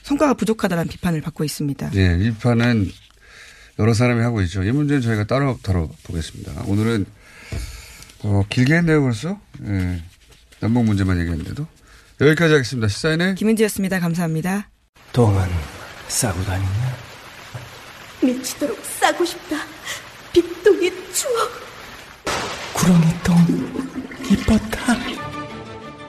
성과가 0.02 0.34
부족하다는 0.34 0.88
비판을 0.88 1.20
받고 1.20 1.44
있습니다. 1.44 1.90
예, 1.94 2.18
이 2.20 2.32
판은 2.32 2.90
여러 3.78 3.94
사람이 3.94 4.22
하고 4.22 4.40
있죠. 4.42 4.62
이 4.62 4.72
문제는 4.72 5.02
저희가 5.02 5.24
따로 5.24 5.58
다뤄보겠습니다. 5.62 6.64
오늘은, 6.66 7.06
어, 8.24 8.42
길게 8.48 8.74
했네요, 8.74 9.02
벌써. 9.02 9.38
예. 9.66 10.02
남북 10.60 10.84
문제만 10.84 11.20
얘기했는데도. 11.20 11.66
여기까지 12.20 12.52
하겠습니다. 12.54 12.88
시사인의 12.88 13.35
김은지였습니다. 13.37 14.00
감사합니다. 14.00 14.68
똥은 15.12 15.40
싸고 16.09 16.42
다니냐? 16.42 16.68
미치도록 18.22 18.76
싸고 18.83 19.24
싶다. 19.24 19.57
빅동의 20.33 20.90
추억. 21.12 21.48
구렁이 22.74 23.04
똥 23.24 23.37
이뻤다. 24.31 24.94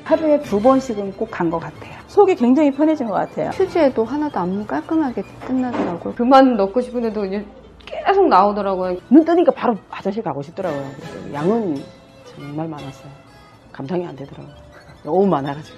하루에 0.03 0.41
두 0.41 0.59
번씩은 0.59 1.13
꼭 1.15 1.29
간 1.29 1.49
것 1.51 1.59
같아요. 1.59 1.99
속이 2.07 2.33
굉장히 2.35 2.71
편해진 2.71 3.05
것 3.07 3.13
같아요. 3.13 3.51
휴지에도 3.51 4.03
하나도 4.03 4.39
안 4.39 4.65
깔끔하게 4.65 5.21
끝나더라고요. 5.45 6.15
그만 6.15 6.57
넣고 6.57 6.81
싶은데도 6.81 7.25
이제 7.25 7.45
계속 7.85 8.27
나오더라고요. 8.27 8.97
눈 9.11 9.23
뜨니까 9.23 9.51
바로 9.51 9.77
화장실 9.89 10.23
가고 10.23 10.41
싶더라고요. 10.41 10.91
양은 11.33 11.83
정말 12.25 12.67
많았어요. 12.67 13.11
감당이 13.71 14.07
안 14.07 14.15
되더라고요. 14.15 14.55
너무 15.03 15.27
많아가지고. 15.27 15.77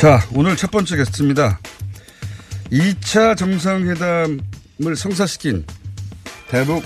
자, 0.00 0.26
오늘 0.32 0.56
첫 0.56 0.70
번째 0.70 0.96
게스트입니다. 0.96 1.60
2차 2.72 3.36
정상회담을 3.36 4.96
성사시킨 4.96 5.66
대북 6.48 6.82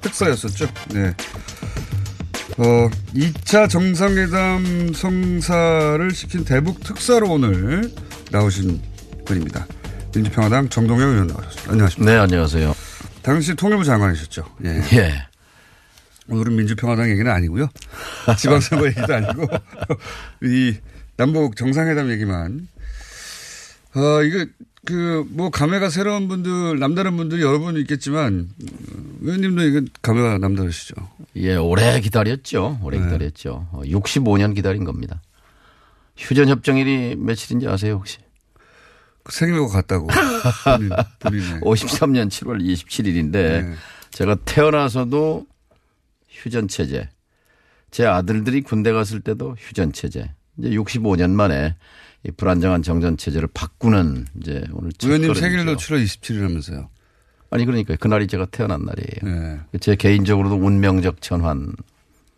특사였었죠. 0.00 0.68
네. 0.90 1.12
어, 2.58 2.88
2차 3.16 3.68
정상회담 3.68 4.92
성사를 4.94 6.08
시킨 6.12 6.44
대북 6.44 6.84
특사로 6.84 7.32
오늘 7.32 7.92
나오신 8.30 8.80
분입니다. 9.24 9.66
민주평화당 10.14 10.68
정동영 10.68 11.10
의원 11.10 11.26
나오셨습니다. 11.26 11.72
안녕하십니까. 11.72 12.12
네, 12.12 12.16
안녕하세요. 12.16 12.76
당시 13.22 13.56
통일부 13.56 13.82
장관이셨죠. 13.82 14.44
예. 14.66 14.68
예. 14.92 15.26
오늘은 16.28 16.54
민주평화당 16.54 17.10
얘기는 17.10 17.28
아니고요. 17.28 17.66
지방선거 18.38 18.86
얘기도 18.86 19.12
아니고 19.12 19.48
이 20.44 20.76
남북 21.16 21.56
정상회담 21.56 22.10
얘기만. 22.10 22.68
어, 23.94 24.22
이거 24.22 24.46
그 24.84 25.24
뭐 25.30 25.50
감회가 25.50 25.90
새로운 25.90 26.26
분들 26.28 26.78
남다른 26.78 27.16
분들이 27.16 27.42
여러 27.42 27.58
분 27.60 27.76
있겠지만 27.76 28.48
의원님도 29.20 29.62
이건 29.62 29.88
감회가 30.02 30.38
남다르시죠. 30.38 30.94
예, 31.36 31.54
오래 31.54 32.00
기다렸죠. 32.00 32.80
오래 32.82 32.98
네. 32.98 33.04
기다렸죠. 33.04 33.68
어, 33.70 33.82
65년 33.84 34.54
기다린 34.54 34.84
겁니다. 34.84 35.22
휴전 36.16 36.48
협정일이 36.48 37.16
며칠인지 37.16 37.68
아세요, 37.68 37.94
혹시? 37.94 38.18
생일고 39.30 39.68
같다고. 39.68 40.08
본인, 40.64 40.90
본인의. 41.20 41.60
53년 41.60 42.28
7월 42.28 42.60
27일인데 42.60 43.32
네. 43.32 43.74
제가 44.10 44.34
태어나서도 44.44 45.46
휴전 46.28 46.66
체제. 46.68 47.08
제 47.92 48.04
아들들이 48.04 48.62
군대 48.62 48.90
갔을 48.90 49.20
때도 49.20 49.54
휴전 49.58 49.92
체제. 49.92 50.34
이제 50.58 50.70
65년 50.70 51.30
만에 51.30 51.76
이 52.24 52.30
불안정한 52.30 52.82
정전 52.82 53.16
체제를 53.16 53.48
바꾸는 53.52 54.26
이제 54.40 54.64
오늘 54.72 54.92
첫 54.92 55.08
의원님. 55.08 55.34
생일도 55.34 55.76
7월 55.76 56.04
27일이라면서요. 56.04 56.88
아니 57.50 57.64
그러니까 57.66 57.96
그날이 57.96 58.26
제가 58.26 58.46
태어난 58.46 58.84
날이에요. 58.84 59.60
제 59.80 59.96
개인적으로도 59.96 60.56
운명적 60.56 61.20
전환. 61.20 61.74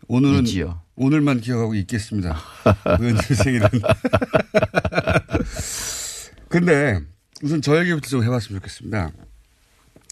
오늘은 0.07 0.43
이지요. 0.43 0.81
오늘만 0.95 1.41
기억하고 1.41 1.75
있겠습니다. 1.75 2.37
의원님 2.99 3.21
생일은. 3.21 3.67
근데 6.49 6.99
우선 7.43 7.61
저 7.61 7.79
얘기부터 7.79 8.07
좀 8.07 8.23
해봤으면 8.23 8.59
좋겠습니다. 8.59 9.11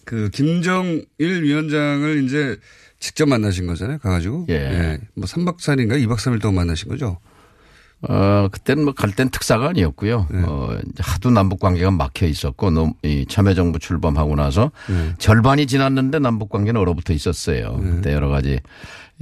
그 0.05 0.29
김정일 0.29 1.05
위원장을 1.19 2.23
이제 2.25 2.57
직접 2.99 3.27
만나신 3.27 3.67
거잖아요. 3.67 3.99
가가지고. 3.99 4.47
예. 4.49 4.99
뭐 5.15 5.25
3박 5.25 5.57
4일인가 5.57 5.93
2박 6.05 6.17
3일 6.17 6.41
동안 6.41 6.55
만나신 6.55 6.89
거죠. 6.89 7.19
어, 8.09 8.47
그때는 8.51 8.83
뭐 8.83 8.93
갈 8.93 9.11
땐 9.15 9.29
특사가 9.29 9.69
아니었고요. 9.69 10.27
네. 10.29 10.41
어, 10.45 10.77
이제 10.91 11.01
하도 11.03 11.29
남북 11.29 11.59
관계가 11.59 11.91
막혀 11.91 12.25
있었고, 12.27 12.71
너무 12.71 12.93
이 13.03 13.25
참여정부 13.29 13.79
출범하고 13.79 14.35
나서 14.35 14.71
네. 14.89 15.13
절반이 15.19 15.67
지났는데 15.67 16.19
남북 16.19 16.49
관계는 16.49 16.79
얼어붙어 16.81 17.13
있었어요. 17.13 17.77
그때 17.81 18.11
여러 18.13 18.29
가지 18.29 18.59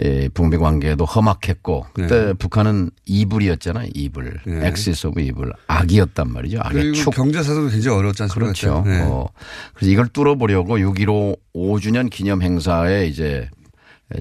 예, 0.01 0.29
북미 0.33 0.57
관계도 0.57 1.03
험악했고, 1.05 1.85
그때 1.93 2.25
네. 2.27 2.33
북한은 2.33 2.89
evil이었잖아요. 3.05 3.89
Evil. 3.93 4.39
네. 4.47 4.67
Axis 4.69 5.07
of 5.07 5.19
evil. 5.21 5.51
악이었단 5.67 6.31
말이죠. 6.31 6.59
악의 6.61 6.81
그리고 6.81 6.95
축. 6.95 7.09
경제사도 7.13 7.67
굉장히 7.67 7.97
어려웠지 7.97 8.23
않습니까? 8.23 8.53
그렇죠. 8.53 8.83
네. 8.87 9.01
어, 9.01 9.27
그래서 9.75 9.91
이걸 9.91 10.07
뚫어보려고 10.07 10.77
6.15 10.77 11.37
5주년 11.53 12.09
기념 12.09 12.41
행사에 12.41 13.05
이제 13.07 13.49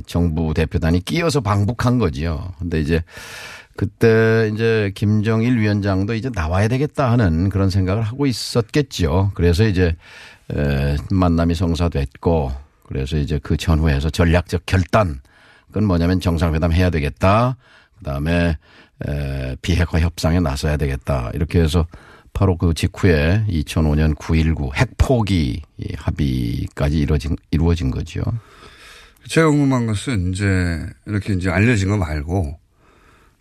정부 0.06 0.52
대표단이 0.54 1.00
끼어서 1.04 1.40
방북한 1.40 1.98
거지요. 1.98 2.52
근데 2.58 2.80
이제 2.80 3.02
그때 3.76 4.50
이제 4.52 4.92
김정일 4.94 5.58
위원장도 5.58 6.14
이제 6.14 6.30
나와야 6.34 6.68
되겠다 6.68 7.10
하는 7.10 7.48
그런 7.48 7.70
생각을 7.70 8.02
하고 8.02 8.26
있었겠죠. 8.26 9.32
그래서 9.34 9.64
이제 9.64 9.96
에, 10.52 10.96
만남이 11.10 11.54
성사됐고 11.54 12.52
그래서 12.86 13.16
이제 13.16 13.38
그 13.42 13.56
전후에서 13.56 14.10
전략적 14.10 14.66
결단 14.66 15.20
그건 15.68 15.86
뭐냐면 15.86 16.20
정상회담 16.20 16.72
해야 16.72 16.90
되겠다. 16.90 17.56
그다음에 17.98 18.58
에, 19.06 19.56
비핵화 19.62 20.00
협상에 20.00 20.40
나서야 20.40 20.76
되겠다. 20.76 21.30
이렇게 21.34 21.60
해서 21.60 21.86
바로 22.32 22.56
그 22.56 22.74
직후에 22.74 23.44
2005년 23.48 24.14
9.19 24.16 24.74
핵포기 24.74 25.62
이 25.78 25.94
합의까지 25.96 26.98
이루어진, 26.98 27.36
이루어진 27.50 27.90
거죠. 27.90 28.22
제가 29.26 29.48
궁금한 29.48 29.86
것은 29.86 30.32
이제 30.32 30.86
이렇게 31.06 31.34
이제 31.34 31.50
알려진 31.50 31.88
거 31.88 31.96
말고 31.96 32.59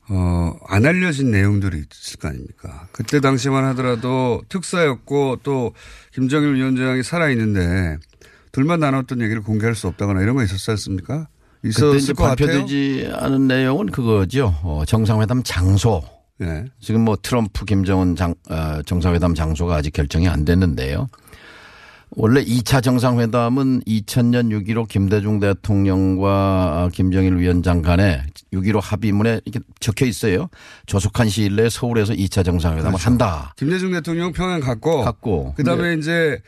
어, 0.09 0.57
안 0.67 0.85
알려진 0.85 1.31
내용들이 1.31 1.83
있을 1.91 2.19
거 2.19 2.29
아닙니까? 2.29 2.87
그때 2.91 3.19
당시만 3.19 3.63
하더라도 3.65 4.41
특사였고 4.49 5.37
또 5.43 5.73
김정일 6.13 6.55
위원장이 6.55 7.03
살아있는데 7.03 7.97
둘만 8.51 8.79
나눴던 8.79 9.21
얘기를 9.21 9.41
공개할 9.41 9.75
수 9.75 9.87
없다거나 9.87 10.21
이런 10.21 10.35
거 10.35 10.43
있었지 10.43 10.71
않습니까? 10.71 11.27
있었을 11.63 12.15
것. 12.15 12.23
발표되지 12.23 13.11
않은 13.13 13.47
내용은 13.47 13.87
그거죠. 13.87 14.55
어, 14.63 14.83
정상회담 14.85 15.43
장소. 15.43 16.03
네. 16.37 16.65
지금 16.79 17.01
뭐 17.01 17.17
트럼프 17.21 17.65
김정은 17.65 18.15
장, 18.15 18.33
어, 18.49 18.81
정상회담 18.85 19.35
장소가 19.35 19.75
아직 19.75 19.91
결정이 19.91 20.27
안 20.27 20.45
됐는데요. 20.45 21.07
원래 22.11 22.43
2차 22.43 22.81
정상회담은 22.81 23.81
2000년 23.81 24.49
6.15 24.65 24.87
김대중 24.87 25.39
대통령과 25.39 26.89
김정일 26.91 27.37
위원장 27.37 27.81
간에 27.81 28.23
6.15 28.53 28.81
합의문에 28.81 29.41
이렇게 29.45 29.59
적혀 29.79 30.05
있어요. 30.05 30.49
조속한 30.85 31.29
시일 31.29 31.55
내에 31.55 31.69
서울에서 31.69 32.13
2차 32.13 32.43
정상회담을 32.45 32.91
그렇죠. 32.91 33.05
한다. 33.05 33.53
김대중 33.57 33.91
대통령 33.91 34.31
평양 34.31 34.59
갔고, 34.59 35.03
갔고. 35.03 35.53
그 35.55 35.63
다음에 35.63 35.93
이제 35.93 36.41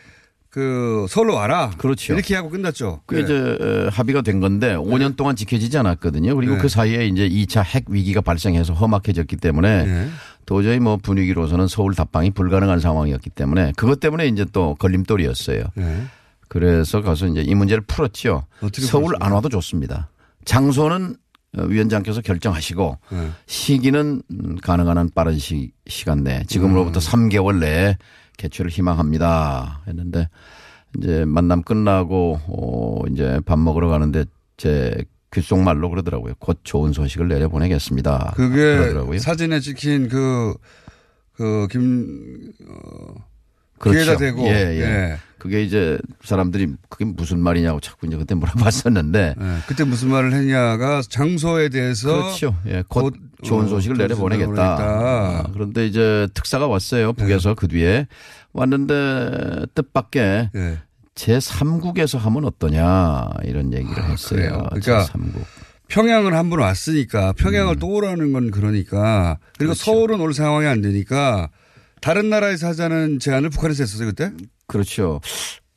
그 0.52 1.06
서울로 1.08 1.36
와라. 1.36 1.72
그렇죠. 1.78 2.14
이렇게 2.14 2.36
하고 2.36 2.50
끝났죠. 2.50 3.02
그게 3.06 3.24
네. 3.24 3.26
이제 3.26 3.58
어, 3.64 3.90
합의가 3.90 4.22
된 4.22 4.42
건데 4.42 4.76
5년 4.76 5.16
동안 5.16 5.36
지켜지지 5.38 5.78
않았거든요. 5.78 6.36
그리고 6.36 6.56
네. 6.56 6.62
그 6.62 6.68
사이에 6.68 7.08
이제 7.08 7.30
2차 7.30 7.64
핵 7.64 7.86
위기가 7.88 8.20
발생해서 8.20 8.74
험악해졌기 8.74 9.38
때문에 9.38 9.86
네. 9.86 10.10
도저히 10.46 10.80
뭐 10.80 10.98
분위기로서는 10.98 11.68
서울 11.68 11.96
답방이 11.96 12.32
불가능한 12.32 12.82
상황이었기 12.82 13.30
때문에 13.30 13.72
그것 13.78 14.02
때문에 14.02 14.28
이제 14.28 14.46
또 14.52 14.76
걸림돌이었어요. 14.76 15.64
네. 15.76 16.04
그래서 16.50 17.02
가서 17.02 17.28
이제 17.28 17.42
이 17.42 17.56
문제를 17.56 17.84
풀었죠. 17.88 18.46
어떻게 18.62 18.82
서울? 18.82 19.16
안 19.22 19.32
와도 19.32 19.48
좋습니다. 19.48 20.10
장소는 20.44 21.12
어, 21.12 21.21
위원장께서 21.54 22.22
결정하시고 22.22 22.98
네. 23.12 23.30
시기는 23.46 24.22
음, 24.32 24.56
가능한 24.62 24.98
한 24.98 25.10
빠른 25.14 25.38
시, 25.38 25.72
시간 25.88 26.24
내 26.24 26.44
지금으로부터 26.46 27.00
음. 27.00 27.30
3개월 27.30 27.60
내에 27.60 27.98
개최를 28.38 28.72
희망합니다 28.72 29.84
했는데 29.88 30.30
이제 30.98 31.26
만남 31.26 31.64
끝나고 31.64 32.40
어 32.48 33.04
이제 33.10 33.40
밥 33.46 33.60
먹으러 33.60 33.90
가는데 33.90 34.26
제 34.58 35.04
귓속말로 35.32 35.90
그러더라고요. 35.90 36.34
곧 36.40 36.60
좋은 36.64 36.92
소식을 36.92 37.28
내려보내겠습니다. 37.30 38.34
그게 38.36 38.78
그러더라고요. 38.78 39.18
사진에 39.20 39.62
찍힌 39.62 40.10
그, 40.10 40.54
그, 41.34 41.68
김, 41.72 42.52
어, 42.68 43.14
그렇죠. 43.82 44.00
귀에다 44.06 44.18
대고. 44.18 44.48
예, 44.48 44.52
예. 44.52 44.82
예. 44.82 45.18
그게 45.38 45.64
이제 45.64 45.98
사람들이 46.24 46.68
그게 46.88 47.04
무슨 47.04 47.40
말이냐고 47.40 47.80
자꾸 47.80 48.06
이제 48.06 48.16
그때 48.16 48.36
물어봤었는데 48.36 49.36
예, 49.42 49.46
그때 49.66 49.84
무슨 49.84 50.10
말을 50.10 50.34
했냐가 50.34 51.02
장소에 51.10 51.70
대해서 51.70 52.14
그렇죠. 52.14 52.56
예, 52.68 52.84
곧, 52.88 53.16
좋은 53.42 53.66
어, 53.66 53.68
소식을 53.68 53.96
좋은 53.98 54.08
내려보내겠다. 54.08 54.52
내려보내겠다. 54.52 54.84
아, 54.84 55.44
그런데 55.52 55.88
이제 55.88 56.28
특사가 56.36 56.68
왔어요. 56.68 57.14
북에서 57.14 57.56
그 57.56 57.68
뒤에 57.68 58.06
왔는데 58.54 59.66
뜻밖의 59.74 60.50
예. 60.56 60.78
제 61.16 61.38
3국에서 61.40 62.18
하면 62.20 62.46
어떠냐 62.46 63.30
이런 63.44 63.74
얘기를 63.74 64.04
했어요. 64.10 64.40
아, 64.54 64.70
그래요? 64.70 64.70
그러니까 64.70 65.06
제 65.06 65.14
3국. 65.14 65.44
평양을 65.88 66.34
한 66.36 66.50
번 66.50 66.60
왔으니까 66.60 67.30
음. 67.30 67.34
평양을 67.38 67.78
또 67.80 67.88
오라는 67.88 68.32
건 68.32 68.52
그러니까 68.52 69.38
그리고 69.58 69.74
그렇죠. 69.74 69.84
서울은 69.92 70.22
올 70.22 70.34
상황이 70.34 70.66
안 70.68 70.82
되니까 70.82 71.50
다른 72.02 72.30
나라에서 72.30 72.68
하자는 72.68 73.20
제안을 73.20 73.50
북한에서 73.50 73.84
했었어요 73.84 74.08
그때? 74.08 74.32
그렇죠. 74.68 75.22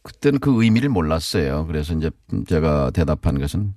그때는 0.03 0.39
그 0.39 0.63
의미를 0.63 0.89
몰랐어요. 0.89 1.67
그래서 1.67 1.95
이제 1.95 2.11
제가 2.49 2.91
대답한 2.91 3.39
것은 3.39 3.75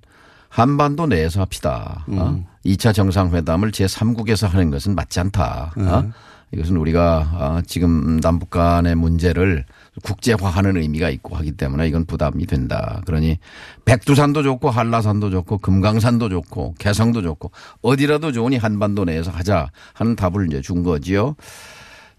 한반도 0.50 1.08
내에서 1.08 1.42
합시다. 1.42 2.06
어? 2.08 2.46
2차 2.66 2.94
정상회담을 2.94 3.72
제3국에서 3.72 4.48
하는 4.48 4.72
것은 4.72 4.96
맞지 4.96 5.20
않다. 5.20 5.74
어? 5.78 6.12
이것은 6.54 6.78
우리가 6.78 7.32
어, 7.34 7.62
지금 7.66 8.20
남북 8.22 8.50
간의 8.50 8.96
문제를 8.96 9.66
국제화하는 10.04 10.78
의미가 10.78 11.10
있고 11.10 11.36
하기 11.36 11.54
때문에 11.54 11.88
이건 11.88 12.06
부담이 12.06 12.46
된다. 12.46 13.02
그러니 13.06 13.38
백두산도 13.84 14.44
좋고 14.44 14.70
한라산도 14.70 15.30
좋고 15.30 15.58
금강산도 15.58 16.30
좋고 16.30 16.76
개성도 16.80 17.22
좋고 17.22 17.52
어디라도 17.82 18.32
좋으니 18.32 18.58
한반도 18.58 19.04
내에서 19.04 19.32
하자 19.32 19.70
하는 19.94 20.16
답을 20.16 20.48
이제 20.48 20.62
준 20.62 20.84
거지요. 20.84 21.36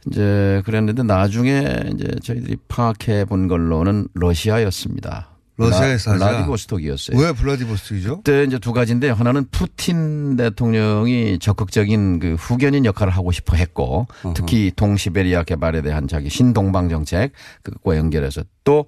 이제 0.06 0.62
그랬는데 0.64 1.02
나중에 1.02 1.82
이제 1.94 2.08
저희들이 2.22 2.56
파악해 2.68 3.24
본 3.24 3.48
걸로는 3.48 4.08
러시아였습니다. 4.14 5.30
러시아에서 5.58 6.12
하자. 6.12 6.24
블라디보스톡이었어요. 6.24 7.18
왜 7.18 7.32
블라디보스톡이죠? 7.32 8.18
그때 8.18 8.44
이제 8.44 8.58
두 8.60 8.72
가지인데 8.72 9.10
하나는 9.10 9.44
푸틴 9.50 10.36
대통령이 10.36 11.40
적극적인 11.40 12.20
그 12.20 12.34
후견인 12.34 12.84
역할을 12.84 13.12
하고 13.12 13.32
싶어 13.32 13.56
했고 13.56 14.06
특히 14.34 14.70
동시베리아 14.74 15.42
개발에 15.42 15.82
대한 15.82 16.06
자기 16.06 16.30
신동방 16.30 16.88
정책 16.88 17.32
그것과 17.62 17.96
연결해서 17.96 18.44
또 18.62 18.86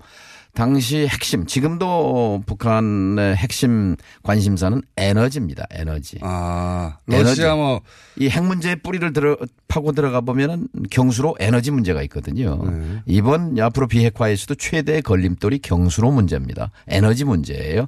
당시 0.54 1.06
핵심 1.06 1.46
지금도 1.46 2.42
북한의 2.46 3.36
핵심 3.36 3.96
관심사는 4.22 4.80
에너지입니다. 4.96 5.66
에너지. 5.70 6.18
아, 6.22 6.96
러시아 7.06 7.54
뭐 7.54 7.80
이 8.18 8.26
핵 8.28 8.44
문제의 8.44 8.76
뿌리를 8.76 9.12
들어 9.14 9.36
파고 9.68 9.92
들어가 9.92 10.20
보면은 10.20 10.68
경수로 10.90 11.36
에너지 11.40 11.70
문제가 11.70 12.02
있거든요. 12.02 12.60
네. 12.64 13.00
이번 13.06 13.58
앞으로 13.58 13.86
비핵화에서도 13.86 14.56
최대의 14.56 15.00
걸림돌이 15.02 15.60
경수로 15.60 16.10
문제입니다. 16.10 16.70
에너지 16.88 17.24
문제예요. 17.24 17.86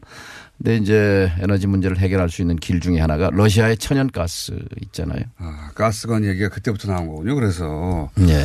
근데 0.57 0.77
이제 0.77 1.31
에너지 1.41 1.67
문제를 1.67 1.99
해결할 1.99 2.31
수 2.31 2.41
있는 2.41 2.57
길 2.57 2.81
중에 2.81 3.01
하나가 3.01 3.29
러시아의 3.33 3.77
천연가스 3.79 4.59
있잖아요. 4.85 5.23
아, 5.39 5.71
가스관 5.75 6.25
얘기가 6.25 6.49
그때부터 6.49 6.91
나온 6.91 7.09
거군요. 7.09 7.35
그래서 7.35 8.09
예. 8.21 8.45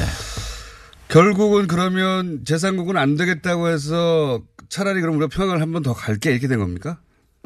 결국은 1.10 1.68
그러면 1.68 2.43
제3국은 2.43 2.97
안 2.97 3.16
되겠다고 3.16 3.70
해서 3.70 4.41
차라리 4.70 4.99
그럼 5.01 5.16
우리가 5.18 5.30
평양을 5.36 5.62
한 5.62 5.72
번 5.72 5.84
더 5.84 5.93
갈게 5.93 6.32
이렇게 6.32 6.47
된 6.47 6.60
겁니까? 6.60 6.99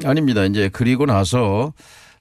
아닙니다. 0.04 0.44
이제 0.44 0.68
그리고 0.72 1.06
나서 1.06 1.72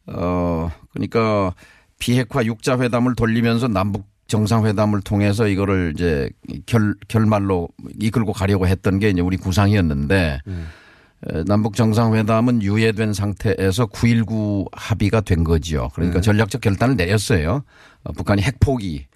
어 0.06 0.72
그러니까 0.94 1.54
비핵화 2.00 2.44
육자 2.46 2.78
회담을 2.80 3.16
돌리면서 3.16 3.68
남북 3.68 4.06
정상회담을 4.28 5.02
통해서 5.02 5.48
이거를 5.48 5.94
이제 5.96 6.30
결 6.66 6.96
결말로 7.08 7.70
이끌고 8.00 8.34
가려고 8.34 8.68
했던 8.68 9.00
게 9.00 9.10
이제 9.10 9.22
우리 9.22 9.38
구상이었는데 9.38 10.40
에, 10.48 11.44
남북 11.46 11.76
정상회담은 11.76 12.62
유예된 12.62 13.14
상태에서 13.14 13.88
9.19 13.88 14.68
합의가 14.72 15.22
된 15.22 15.44
거지요. 15.44 15.90
그러니까 15.94 16.20
네. 16.20 16.22
전략적 16.22 16.62
결단을 16.62 16.96
내렸어요. 16.96 17.64
어, 18.04 18.14
북한이 18.14 18.42
핵 18.42 18.60
포기, 18.60 19.06
어, 19.06 19.11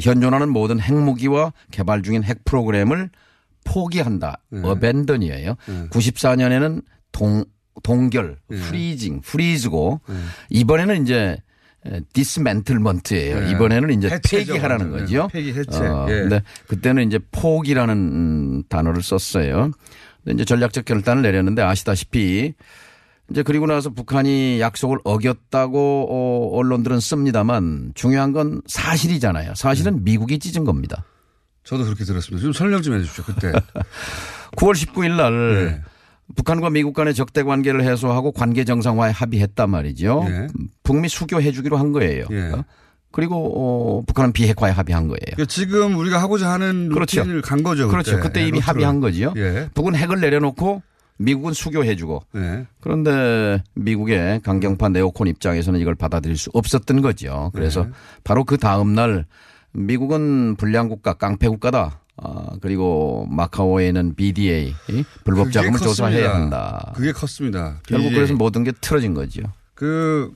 현존하는 0.00 0.48
모든 0.48 0.80
핵무기와 0.80 1.52
개발 1.70 2.02
중인 2.02 2.24
핵 2.24 2.44
프로그램을 2.44 3.10
포기한다. 3.64 4.40
abandon이에요. 4.62 5.56
94년에는 5.90 6.82
동 7.12 7.44
동결, 7.82 8.38
freezing, 8.48 9.20
freeze고 9.20 10.00
이번에는 10.50 11.02
이제 11.02 11.36
dismantlement예요. 12.12 13.40
네. 13.40 13.50
이번에는 13.52 13.90
이제 13.90 14.20
폐기하라는. 14.28 14.90
거죠. 14.90 15.28
폐기, 15.32 15.52
해체. 15.52 15.78
어, 15.78 16.06
예. 16.08 16.14
근데 16.14 16.42
그때는 16.66 17.06
이제 17.06 17.18
포기라는 17.30 17.94
음, 17.96 18.62
단어를 18.68 19.02
썼어요. 19.02 19.70
근데 20.24 20.34
이제 20.34 20.44
전략적 20.44 20.84
결단을 20.84 21.22
내렸는데 21.22 21.62
아시다시피 21.62 22.54
이제 23.30 23.42
그리고 23.42 23.66
나서 23.66 23.90
북한이 23.90 24.58
약속을 24.60 24.98
어겼다고 25.04 26.06
어, 26.10 26.56
언론들은 26.58 26.98
씁니다만 27.00 27.92
중요한 27.94 28.32
건 28.32 28.62
사실이잖아요. 28.66 29.54
사실은 29.54 30.02
미국이 30.04 30.38
찢은 30.38 30.64
겁니다. 30.64 31.04
저도 31.64 31.84
그렇게 31.84 32.04
들었습니다. 32.04 32.42
좀 32.42 32.52
설명 32.52 32.80
좀 32.80 32.94
해 32.94 33.00
주십시오. 33.00 33.24
그때. 33.24 33.52
9월 34.56 34.72
19일 34.74 35.16
날 35.16 35.64
네. 35.66 35.82
북한과 36.36 36.70
미국 36.70 36.94
간의 36.94 37.14
적대 37.14 37.42
관계를 37.42 37.82
해소하고 37.84 38.32
관계 38.32 38.64
정상화에 38.64 39.10
합의했단 39.12 39.68
말이죠. 39.70 40.24
예. 40.28 40.46
북미 40.82 41.08
수교해 41.08 41.52
주기로 41.52 41.76
한 41.76 41.92
거예요. 41.92 42.24
예. 42.30 42.50
어? 42.52 42.64
그리고 43.10 43.36
어, 43.98 44.02
북한은 44.06 44.32
비핵화에 44.32 44.70
합의한 44.70 45.08
거예요. 45.08 45.20
그러니까 45.32 45.46
지금 45.46 45.96
우리가 45.96 46.20
하고자 46.20 46.50
하는 46.50 46.88
그렇죠. 46.90 47.20
루틴을 47.20 47.42
간 47.42 47.62
거죠. 47.62 47.88
그렇죠. 47.88 48.20
그때 48.20 48.40
이미 48.40 48.52
루트를. 48.52 48.68
합의한 48.68 49.00
거지요. 49.00 49.32
예. 49.36 49.68
북은 49.74 49.94
핵을 49.94 50.20
내려놓고 50.20 50.82
미국은 51.18 51.52
수교해주고 51.52 52.22
네. 52.32 52.66
그런데 52.80 53.62
미국의 53.74 54.40
강경파 54.42 54.88
네오콘 54.90 55.26
입장에서는 55.28 55.78
이걸 55.80 55.94
받아들일 55.94 56.36
수 56.36 56.50
없었던 56.54 57.02
거죠. 57.02 57.50
그래서 57.54 57.84
네. 57.84 57.90
바로 58.24 58.44
그 58.44 58.56
다음 58.56 58.94
날 58.94 59.26
미국은 59.72 60.56
불량국가 60.56 61.14
깡패국가다. 61.14 62.00
아, 62.20 62.50
그리고 62.60 63.26
마카오에 63.30 63.88
있는 63.88 64.14
BDA 64.14 64.74
이 64.88 65.04
불법 65.24 65.52
자금을 65.52 65.78
조사해야. 65.78 66.34
한다. 66.34 66.92
그게 66.96 67.12
컸습니다. 67.12 67.80
결국 67.86 68.04
BDA. 68.06 68.14
그래서 68.14 68.34
모든 68.34 68.64
게 68.64 68.72
틀어진 68.80 69.14
거죠. 69.14 69.42
그 69.74 70.32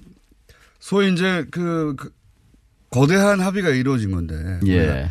소위 0.79 1.13
이제 1.13 1.45
그, 1.51 1.95
그 1.97 2.13
거대한 2.91 3.41
합의가 3.41 3.71
이루어진 3.71 4.13
건데. 4.13 4.61
예. 4.67 5.11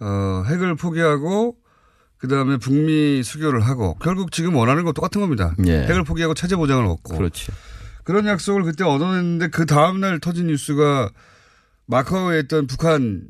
어, 0.00 0.44
핵을 0.46 0.76
포기하고 0.76 1.56
그 2.20 2.28
다음에 2.28 2.58
북미 2.58 3.22
수교를 3.22 3.60
하고 3.62 3.94
결국 3.94 4.30
지금 4.30 4.54
원하는 4.54 4.84
건 4.84 4.92
똑같은 4.92 5.20
겁니다. 5.22 5.54
예. 5.66 5.82
핵을 5.84 6.04
포기하고 6.04 6.34
체제 6.34 6.54
보장을 6.54 6.84
얻고. 6.84 7.16
그렇죠. 7.16 7.52
그런 8.04 8.26
약속을 8.26 8.62
그때 8.62 8.84
얻어냈는데 8.84 9.48
그 9.48 9.64
다음 9.64 10.00
날 10.00 10.20
터진 10.20 10.48
뉴스가 10.48 11.10
마카오에 11.86 12.40
있던 12.40 12.66
북한 12.66 13.22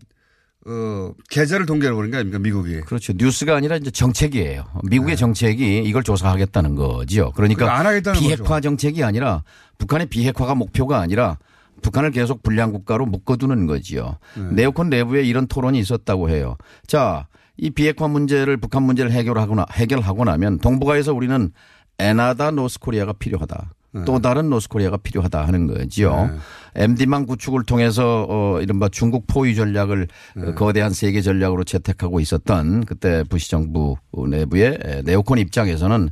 어, 0.67 1.13
계좌를 1.31 1.67
동결해 1.67 1.95
버린 1.95 2.11
거 2.11 2.17
아닙니까 2.19 2.41
미국이. 2.41 2.81
그렇죠. 2.81 3.13
뉴스가 3.17 3.55
아니라 3.55 3.77
이제 3.77 3.91
정책이에요. 3.91 4.65
미국의 4.83 5.17
정책이 5.17 5.85
이걸 5.85 6.03
조사하겠다는 6.03 6.75
거지요. 6.75 7.31
그러니까 7.33 7.79
안 7.79 7.87
하겠다는 7.87 8.21
비핵화 8.21 8.43
거죠. 8.45 8.61
정책이 8.61 9.05
아니라 9.05 9.45
북한의 9.79 10.09
비핵화가 10.09 10.57
목표가 10.57 10.99
아니라 11.01 11.39
북한을 11.83 12.11
계속 12.11 12.43
불량 12.43 12.73
국가로 12.73 13.07
묶어두는 13.07 13.67
거지요. 13.67 14.19
네오콘 14.53 14.91
내부에 14.91 15.23
이런 15.23 15.47
토론이 15.47 15.79
있었다고 15.79 16.29
해요. 16.29 16.57
자, 16.87 17.27
이 17.61 17.69
비핵화 17.69 18.09
문제를 18.09 18.57
북한 18.57 18.83
문제를 18.83 19.13
해결하거나 19.13 19.67
해결하고 19.73 20.25
나면 20.25 20.59
동북아에서 20.59 21.13
우리는 21.13 21.53
에나다 21.99 22.51
노스코리아가 22.53 23.13
필요하다. 23.13 23.75
또 24.07 24.21
다른 24.21 24.49
노스코리아가 24.49 24.97
필요하다 24.97 25.47
하는 25.47 25.67
거지요. 25.67 26.31
MD망 26.75 27.27
구축을 27.27 27.65
통해서 27.65 28.25
어 28.29 28.61
이른바 28.63 28.89
중국 28.89 29.27
포위 29.27 29.55
전략을 29.55 30.07
어, 30.39 30.55
거대한 30.55 30.93
세계 30.93 31.21
전략으로 31.21 31.65
채택하고 31.65 32.21
있었던 32.21 32.85
그때 32.85 33.25
부시 33.29 33.51
정부 33.51 33.97
내부의 34.17 34.79
에, 34.83 35.03
네오콘 35.03 35.39
입장에서는 35.39 36.09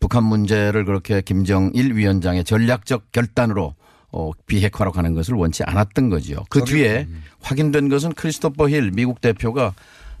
북한 0.00 0.24
문제를 0.24 0.84
그렇게 0.84 1.20
김정일 1.20 1.94
위원장의 1.94 2.44
전략적 2.44 3.12
결단으로 3.12 3.74
어, 4.10 4.30
비핵화로 4.46 4.90
가는 4.90 5.14
것을 5.14 5.34
원치 5.34 5.62
않았던 5.64 6.08
거죠. 6.08 6.44
그 6.48 6.64
뒤에 6.64 7.06
확인된 7.40 7.88
것은 7.88 8.14
크리스토퍼 8.14 8.68
힐 8.68 8.90
미국 8.90 9.20
대표가 9.20 9.74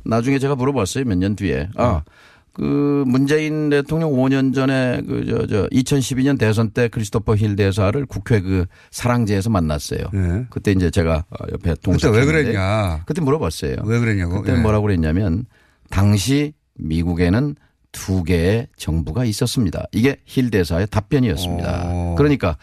나중에 0.04 0.38
제가 0.38 0.54
물어봤어요. 0.56 1.04
몇 1.04 1.16
년 1.18 1.36
뒤에. 1.36 1.68
아, 1.76 2.02
그 2.52 3.02
문재인 3.06 3.70
대통령 3.70 4.10
5년 4.12 4.54
전에 4.54 5.00
그 5.06 5.24
저 5.26 5.46
저 5.46 5.66
2012년 5.68 6.38
대선 6.38 6.70
때 6.70 6.88
크리스토퍼 6.88 7.34
힐 7.36 7.56
대사를 7.56 8.04
국회 8.06 8.40
그 8.40 8.66
사랑재에서 8.90 9.48
만났어요. 9.48 10.00
그때 10.50 10.72
이제 10.72 10.90
제가 10.90 11.24
어, 11.30 11.36
옆에 11.52 11.74
네. 11.74 11.74
그때 11.92 12.08
왜 12.08 12.24
그랬냐. 12.26 13.02
그때 13.06 13.20
물어봤어요. 13.22 13.76
왜 13.84 13.98
그랬냐고. 13.98 14.42
그때 14.42 14.56
예. 14.56 14.60
뭐라고 14.60 14.82
그랬냐면 14.86 15.46
당시 15.90 16.52
미국에는 16.74 17.54
두 17.92 18.22
개의 18.24 18.68
정부가 18.76 19.24
있었습니다. 19.26 19.84
이게 19.92 20.16
힐 20.24 20.50
대사의 20.50 20.86
답변이었습니다. 20.90 21.82
어. 21.86 22.14
그러니까 22.18 22.56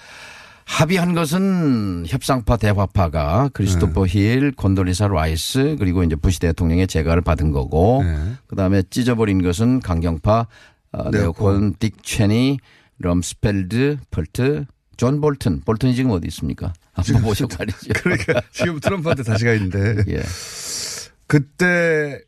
합의한 0.70 1.15
것은 1.15 2.05
협상파 2.07 2.57
대화파가 2.57 3.49
크리스토퍼 3.53 4.05
네. 4.05 4.11
힐, 4.11 4.51
콘돌리자 4.52 5.08
라이스 5.07 5.76
그리고 5.80 6.03
이제 6.03 6.15
부시 6.15 6.39
대통령의 6.39 6.86
재가를 6.86 7.24
받은 7.24 7.51
거고 7.51 8.03
네. 8.03 8.34
그다음에 8.45 8.84
찢어버린 8.91 9.41
것은 9.41 9.80
강경파 9.80 10.47
어, 10.91 11.09
네오콘, 11.09 11.76
딕 11.76 12.03
체니, 12.03 12.59
럼스펠드, 12.99 13.97
펄트, 14.11 14.65
존 14.95 15.22
볼튼. 15.22 15.61
볼튼이 15.61 15.95
지금 15.95 16.11
어디 16.11 16.28
있습니까? 16.28 16.74
한번 16.93 17.24
보셔고 17.24 17.55
말이죠. 17.57 17.93
그러니까 18.01 18.41
지금 18.51 18.80
트럼프한테 18.80 19.24
다시 19.24 19.45
가 19.45 19.53
있는데. 19.53 20.03
예. 20.13 20.22
그때 21.28 22.20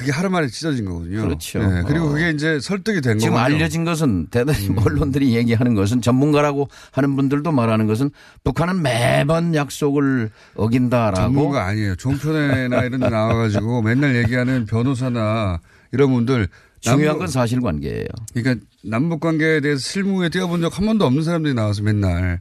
그게 0.00 0.12
하루 0.12 0.30
만에 0.30 0.48
찢어진 0.48 0.86
거거든요. 0.86 1.22
그렇죠. 1.22 1.58
네, 1.58 1.82
그리고 1.86 2.06
어. 2.06 2.08
그게 2.10 2.30
이제 2.30 2.58
설득이 2.58 3.00
된 3.02 3.18
지금 3.18 3.34
거거든요. 3.34 3.56
알려진 3.56 3.84
것은 3.84 4.28
대단히 4.30 4.68
음. 4.68 4.78
언론들이 4.78 5.36
얘기하는 5.36 5.74
것은 5.74 6.00
전문가라고 6.00 6.68
하는 6.92 7.16
분들도 7.16 7.52
말하는 7.52 7.86
것은 7.86 8.10
북한은 8.44 8.82
매번 8.82 9.54
약속을 9.54 10.30
어긴다라고 10.56 11.16
전문가 11.16 11.66
아니에요. 11.66 11.96
종편에나 11.96 12.84
이런 12.84 13.00
데 13.00 13.08
나와가지고 13.10 13.82
맨날 13.82 14.16
얘기하는 14.16 14.66
변호사나 14.66 15.60
이런 15.92 16.10
분들 16.10 16.48
중요한 16.80 17.18
건 17.18 17.28
사실관계예요. 17.28 18.06
그러니까 18.32 18.64
남북 18.82 19.20
관계에 19.20 19.60
대해서 19.60 19.80
실무에 19.80 20.30
뛰어본 20.30 20.62
적 20.62 20.70
한 20.76 20.86
번도 20.86 21.04
없는 21.04 21.22
사람들이 21.22 21.52
나와서 21.52 21.82
맨날 21.82 22.40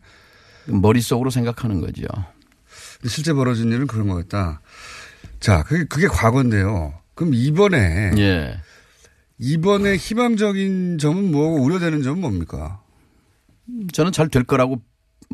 머릿속으로 0.66 1.30
생각하는 1.30 1.82
거죠. 1.82 2.06
실제 3.06 3.34
벌어진 3.34 3.72
일은 3.72 3.88
그런 3.88 4.08
것 4.08 4.16
같다. 4.16 4.62
자, 5.40 5.64
그게, 5.64 5.84
그게 5.86 6.08
과거인데요. 6.08 6.94
그럼 7.20 7.34
이번에 7.34 8.12
예. 8.18 8.62
이번에 9.40 9.98
희망적인 9.98 11.00
점은 11.00 11.32
뭐고 11.32 11.62
우려되는 11.62 12.02
점은 12.02 12.22
뭡니까? 12.22 12.82
저는 13.92 14.14
잘 14.14 14.30
될 14.30 14.46
거라고 14.46 14.82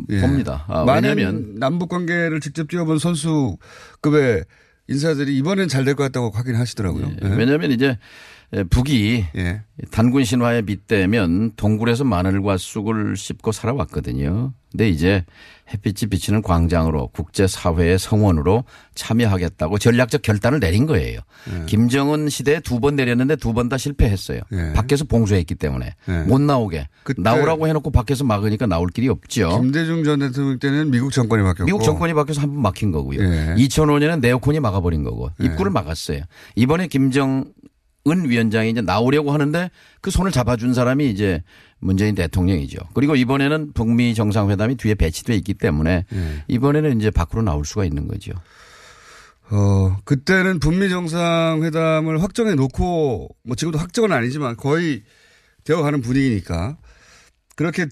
예. 0.10 0.20
봅니다. 0.20 0.66
아, 0.68 0.84
많은 0.84 1.16
왜냐하면 1.16 1.60
남북 1.60 1.90
관계를 1.90 2.40
직접 2.40 2.68
뛰어본 2.68 2.98
선수급의 2.98 4.46
인사들이 4.88 5.38
이번엔 5.38 5.68
잘 5.68 5.86
될 5.86 5.94
것 5.94 6.04
같다고 6.06 6.32
확인하시더라고요. 6.32 7.18
예. 7.24 7.28
왜냐하면 7.28 7.70
이제 7.72 8.00
북이 8.70 9.26
단군 9.92 10.24
신화에 10.24 10.62
빗대면 10.62 11.54
동굴에서 11.58 12.04
마늘과 12.06 12.58
쑥을 12.58 13.18
씹고 13.18 13.52
살아왔거든요. 13.52 14.54
근데 14.72 14.90
이제 14.90 15.24
햇빛이 15.74 16.10
비치는 16.10 16.42
광장으로 16.42 17.08
국제사회의 17.08 17.98
성원으로 17.98 18.66
참여하겠다고 18.94 19.78
전략적 19.78 20.22
결단을 20.22 20.60
내린 20.60 20.86
거예요. 20.86 21.20
김정은 21.66 22.30
시대에 22.30 22.60
두 22.60 22.80
번 22.80 22.96
내렸는데 22.96 23.36
두 23.38 23.54
번 23.54 23.68
다 23.70 23.78
실패했어요. 23.78 24.42
밖에서 24.76 25.06
봉쇄했기 25.06 25.56
때문에 25.56 25.96
못 26.28 26.40
나오게 26.42 26.88
나오라고 27.18 27.68
해놓고 27.68 27.92
밖에서 27.92 28.24
막으니까 28.24 28.68
나올 28.68 28.88
길이 28.90 29.08
없죠. 29.10 29.62
김대중 29.62 30.04
전 30.04 30.20
대통령 30.20 30.60
때는 30.60 30.92
미국 30.92 31.12
정권이 31.12 31.42
바뀌었고 31.44 31.66
미국 31.66 31.84
정권이 31.84 32.14
바뀌어서 32.14 32.42
한 32.42 32.50
번 32.54 32.62
막힌 32.62 32.92
거고요. 32.92 33.22
예. 33.22 33.56
2005년에 33.58 34.20
네오콘이 34.20 34.60
막아버린 34.60 35.04
거고 35.04 35.30
입구를 35.42 35.72
막았어요. 35.72 36.22
이번에 36.56 36.88
김정 36.88 37.46
은 38.08 38.30
위원장이 38.30 38.70
이제 38.70 38.82
나오려고 38.82 39.32
하는데 39.32 39.72
그 40.02 40.12
손을 40.12 40.32
잡아준 40.32 40.76
사람이 40.76 41.10
이제 41.10 41.42
문재인 41.80 42.14
대통령이죠. 42.14 42.78
그리고 42.94 43.16
이번에는 43.16 43.74
북미 43.74 44.14
정상회담이 44.14 44.76
뒤에 44.76 44.94
배치돼 44.94 45.36
있기 45.38 45.56
때문에 45.56 46.06
예. 46.14 46.44
이번에는 46.48 47.00
이제 47.00 47.10
밖으로 47.10 47.42
나올 47.42 47.66
수가 47.66 47.84
있는 47.84 48.08
거죠. 48.08 48.34
어, 49.50 49.98
그때는 50.06 50.60
북미 50.60 50.90
정상회담을 50.90 52.22
확정해 52.22 52.56
놓고 52.56 53.30
뭐 53.44 53.56
지금도 53.56 53.80
확정은 53.80 54.12
아니지만 54.12 54.56
거의 54.56 55.04
되어 55.64 55.82
가는 55.82 56.02
분위기니까 56.02 56.78
그렇게 57.56 57.88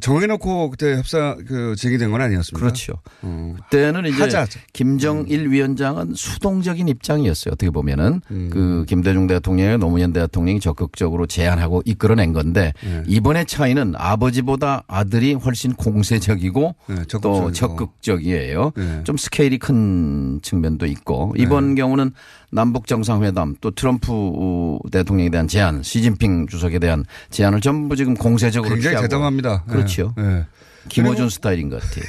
정해놓고 0.00 0.70
그때 0.70 0.96
협상 0.96 1.44
그 1.46 1.76
제기된 1.76 2.10
건 2.10 2.22
아니었습니까? 2.22 2.58
그렇죠. 2.58 2.94
어. 3.20 3.54
그때는 3.64 4.06
이제 4.06 4.22
하자. 4.22 4.46
김정일 4.72 5.50
위원장은 5.50 6.14
수동적인 6.14 6.88
입장이었어요. 6.88 7.52
어떻게 7.52 7.68
보면은 7.70 8.22
음. 8.30 8.48
그 8.50 8.86
김대중 8.88 9.26
대통령의 9.26 9.76
노무현 9.78 10.14
대통령이 10.14 10.60
적극적으로 10.60 11.26
제안하고 11.26 11.82
이끌어낸 11.84 12.32
건데 12.32 12.72
네. 12.82 13.02
이번의 13.06 13.44
차이는 13.44 13.94
아버지보다 13.96 14.84
아들이 14.86 15.34
훨씬 15.34 15.74
공세적이고 15.74 16.74
네, 16.88 16.96
또. 17.20 17.52
적극적이에요. 17.52 18.72
네. 18.74 19.04
좀 19.04 19.16
스케일이 19.18 19.58
큰 19.58 20.40
측면도 20.42 20.86
있고 20.86 21.34
이번 21.36 21.74
경우는 21.74 22.12
남북 22.50 22.86
정상회담 22.86 23.56
또 23.60 23.70
트럼프 23.70 24.78
대통령에 24.90 25.30
대한 25.30 25.48
제안, 25.48 25.82
시진핑 25.82 26.46
주석에 26.46 26.78
대한 26.78 27.04
제안을 27.30 27.60
전부 27.60 27.94
지금 27.96 28.14
공세적으로 28.14 28.74
굉장히 28.74 28.92
취하고 28.94 29.08
대담합니다. 29.08 29.64
그렇죠. 29.64 30.14
네. 30.16 30.22
네. 30.22 30.46
김정은 30.88 31.16
그리고 31.16 31.28
스타일인 31.30 31.68
것 31.68 31.80
같아요. 31.82 32.04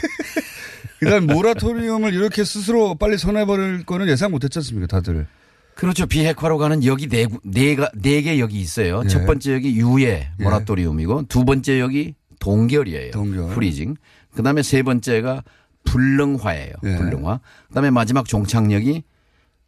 그다음 0.99 1.27
모라토리움을 1.27 2.13
이렇게 2.13 2.43
스스로 2.43 2.95
빨리 2.95 3.17
선언해버릴 3.17 3.85
거는 3.85 4.07
예상 4.09 4.31
못했지 4.31 4.59
않습니까, 4.59 4.87
다들? 4.87 5.27
그렇죠. 5.75 6.05
비핵화로 6.05 6.57
가는 6.57 6.83
역이 6.83 7.07
네, 7.07 7.25
구- 7.25 7.39
네가, 7.43 7.91
네 7.95 8.21
개 8.21 8.37
역이 8.39 8.59
있어요. 8.59 9.01
예. 9.05 9.07
첫 9.07 9.25
번째 9.25 9.53
역이 9.55 9.75
유예, 9.77 10.31
모라토리움이고 10.39 11.23
두 11.29 11.45
번째 11.45 11.79
역이 11.79 12.15
동결이에요. 12.41 13.11
freezing. 13.53 13.95
그 14.33 14.43
다음에 14.43 14.61
세 14.61 14.83
번째가 14.83 15.43
불능화예요. 15.85 16.73
예. 16.83 16.95
불능화. 16.97 17.39
그 17.69 17.73
다음에 17.73 17.89
마지막 17.91 18.25
종착역이 18.25 19.03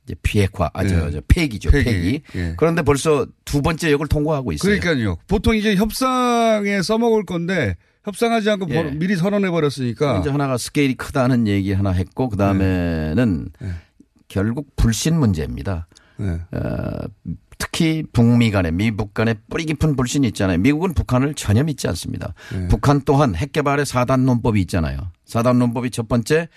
이제 0.05 0.15
비핵화, 0.23 0.69
아, 0.73 0.87
저, 0.87 1.07
예. 1.07 1.11
저 1.11 1.21
폐기죠. 1.27 1.69
폐기. 1.71 1.83
폐기. 1.85 2.21
예. 2.35 2.53
그런데 2.57 2.81
벌써 2.81 3.27
두 3.45 3.61
번째 3.61 3.91
역을 3.91 4.07
통과하고 4.07 4.51
있어요. 4.51 4.79
그러니까요. 4.79 5.17
보통 5.27 5.55
이제 5.55 5.75
협상에 5.75 6.81
써먹을 6.81 7.25
건데 7.25 7.75
협상하지 8.03 8.49
않고 8.49 8.67
예. 8.71 8.83
버- 8.83 8.91
미리 8.91 9.15
선언해 9.15 9.49
버렸으니까. 9.51 10.19
이제 10.19 10.29
하나가 10.29 10.57
스케일이 10.57 10.95
크다는 10.95 11.47
얘기 11.47 11.71
하나 11.71 11.91
했고 11.91 12.29
그 12.29 12.37
다음에는 12.37 13.49
결국 14.27 14.75
불신 14.75 15.19
문제입니다. 15.19 15.87
어, 16.51 16.97
특히 17.57 18.03
북미 18.11 18.49
간에 18.49 18.71
미북 18.71 19.13
간에 19.13 19.35
뿌리 19.49 19.65
깊은 19.65 19.95
불신이 19.95 20.25
있잖아요. 20.29 20.57
미국은 20.59 20.93
북한을 20.93 21.35
전혀 21.35 21.63
믿지 21.63 21.87
않습니다. 21.89 22.33
북한 22.69 23.01
또한 23.05 23.35
핵 23.35 23.51
개발의 23.51 23.85
사단 23.85 24.25
논법이 24.25 24.59
있잖아요. 24.61 24.97
사단 25.25 25.59
논법이 25.59 25.91
첫 25.91 26.07
번째 26.07 26.47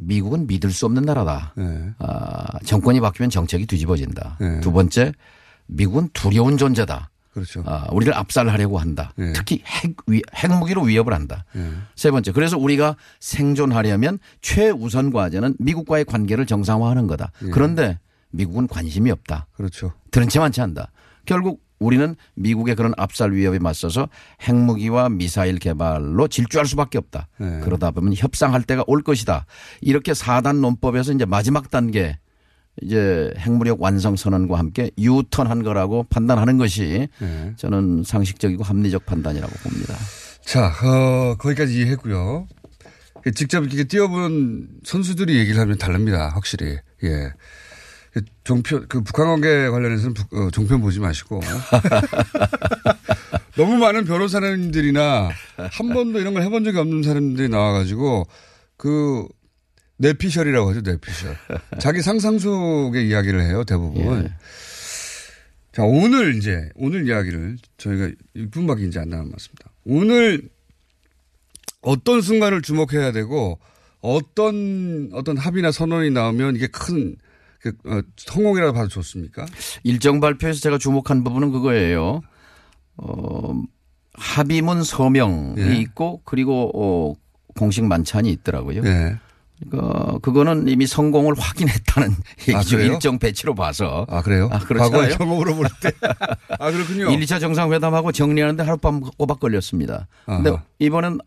미국은 0.00 0.46
믿을 0.46 0.70
수 0.70 0.86
없는 0.86 1.02
나라다. 1.02 1.54
아, 1.98 2.58
정권이 2.64 3.00
바뀌면 3.00 3.30
정책이 3.30 3.66
뒤집어진다. 3.66 4.38
두 4.60 4.72
번째 4.72 5.12
미국은 5.66 6.08
두려운 6.12 6.56
존재다. 6.56 7.10
그렇죠. 7.32 7.62
아, 7.64 7.86
우리를 7.92 8.12
압살하려고 8.12 8.78
한다. 8.78 9.12
특히 9.34 9.62
핵, 9.64 9.94
위- 10.08 10.22
핵무기로 10.34 10.82
위협을 10.82 11.12
한다. 11.14 11.44
세 11.94 12.10
번째. 12.10 12.32
그래서 12.32 12.58
우리가 12.58 12.96
생존하려면 13.20 14.18
최우선 14.42 15.12
과제는 15.12 15.54
미국과의 15.58 16.04
관계를 16.06 16.46
정상화하는 16.46 17.06
거다. 17.06 17.30
그런데 17.52 17.98
미국은 18.30 18.66
관심이 18.66 19.10
없다. 19.10 19.46
그렇죠. 19.52 19.92
들은 20.10 20.28
채 20.28 20.38
많지 20.40 20.60
않다. 20.60 20.90
결국 21.24 21.60
우리는 21.80 22.14
미국의 22.34 22.76
그런 22.76 22.92
압살 22.96 23.32
위협에 23.32 23.58
맞서서 23.58 24.08
핵무기와 24.42 25.08
미사일 25.08 25.58
개발로 25.58 26.28
질주할 26.28 26.66
수밖에 26.66 26.98
없다. 26.98 27.28
그러다 27.62 27.90
보면 27.90 28.14
협상할 28.14 28.62
때가 28.62 28.84
올 28.86 29.02
것이다. 29.02 29.46
이렇게 29.80 30.12
사단 30.14 30.60
논법에서 30.60 31.12
이제 31.14 31.24
마지막 31.24 31.70
단계 31.70 32.18
이제 32.82 33.32
핵무력 33.38 33.80
완성 33.82 34.14
선언과 34.14 34.58
함께 34.58 34.90
유턴한 34.98 35.62
거라고 35.62 36.04
판단하는 36.10 36.58
것이 36.58 37.08
저는 37.56 38.04
상식적이고 38.04 38.62
합리적 38.62 39.06
판단이라고 39.06 39.52
봅니다. 39.62 39.94
자, 40.44 40.72
어, 40.84 41.34
거기까지 41.36 41.78
이해했고요. 41.78 42.46
직접 43.34 43.64
이렇게 43.64 43.84
뛰어본 43.84 44.80
선수들이 44.84 45.38
얘기를 45.38 45.58
하면 45.60 45.78
다릅니다. 45.78 46.30
확실히. 46.34 46.76
예. 47.04 47.32
종편, 48.50 48.86
그 48.88 49.00
북한 49.02 49.26
관계 49.26 49.68
관련해서는 49.68 50.12
북- 50.14 50.34
어, 50.34 50.50
종편 50.50 50.80
보지 50.80 50.98
마시고. 50.98 51.38
너무 53.56 53.76
많은 53.76 54.04
변호사님들이나 54.06 55.30
한 55.56 55.88
번도 55.94 56.18
이런 56.18 56.34
걸 56.34 56.42
해본 56.42 56.64
적이 56.64 56.78
없는 56.78 57.02
사람들이 57.04 57.48
나와가지고 57.48 58.26
그 58.76 59.24
뇌피셜이라고 59.98 60.70
하죠, 60.70 60.80
뇌피셜. 60.80 61.36
자기 61.78 62.02
상상 62.02 62.40
속의 62.40 63.06
이야기를 63.08 63.40
해요, 63.42 63.62
대부분. 63.64 64.24
예. 64.24 64.32
자, 65.72 65.84
오늘 65.84 66.34
이제, 66.36 66.68
오늘 66.74 67.06
이야기를 67.06 67.56
저희가 67.76 68.10
6분밖에 68.34 68.88
이제 68.88 68.98
안 68.98 69.10
남았습니다. 69.10 69.70
오늘 69.84 70.42
어떤 71.82 72.20
순간을 72.20 72.62
주목해야 72.62 73.12
되고 73.12 73.60
어떤, 74.00 75.10
어떤 75.12 75.36
합의나 75.36 75.70
선언이 75.70 76.10
나오면 76.10 76.56
이게 76.56 76.66
큰, 76.66 77.14
성공이라고 78.16 78.72
봐도 78.72 78.88
좋습니까? 78.88 79.46
일정 79.82 80.20
발표에서 80.20 80.60
제가 80.60 80.78
주목한 80.78 81.24
부분은 81.24 81.52
그거예요. 81.52 82.20
어, 82.96 83.62
합의문 84.14 84.82
서명이 84.82 85.54
예. 85.58 85.76
있고 85.76 86.22
그리고 86.24 86.70
어, 86.74 87.14
공식 87.58 87.84
만찬이 87.84 88.30
있더라고요. 88.30 88.82
예. 88.84 89.16
그러니까 89.68 90.18
그거는 90.22 90.68
이미 90.68 90.86
성공을 90.86 91.34
확인했다는 91.38 92.10
얘기죠. 92.48 92.76
그래요? 92.76 92.92
일정 92.94 93.18
배치로 93.18 93.54
봐서. 93.54 94.06
아, 94.08 94.22
그래요? 94.22 94.48
아, 94.50 94.58
과거의? 94.58 95.16
경험으로 95.18 95.54
볼 95.54 95.66
때. 95.82 95.92
아, 96.58 96.70
그렇군요. 96.70 97.10
1, 97.12 97.20
2차 97.20 97.40
정상회담하고 97.40 98.12
정리하는데 98.12 98.62
하룻밤 98.62 99.00
꼬박 99.18 99.38
걸렸습니다. 99.38 100.08
근데 100.24 100.50
아하. 100.50 100.62
이번엔 100.78 101.18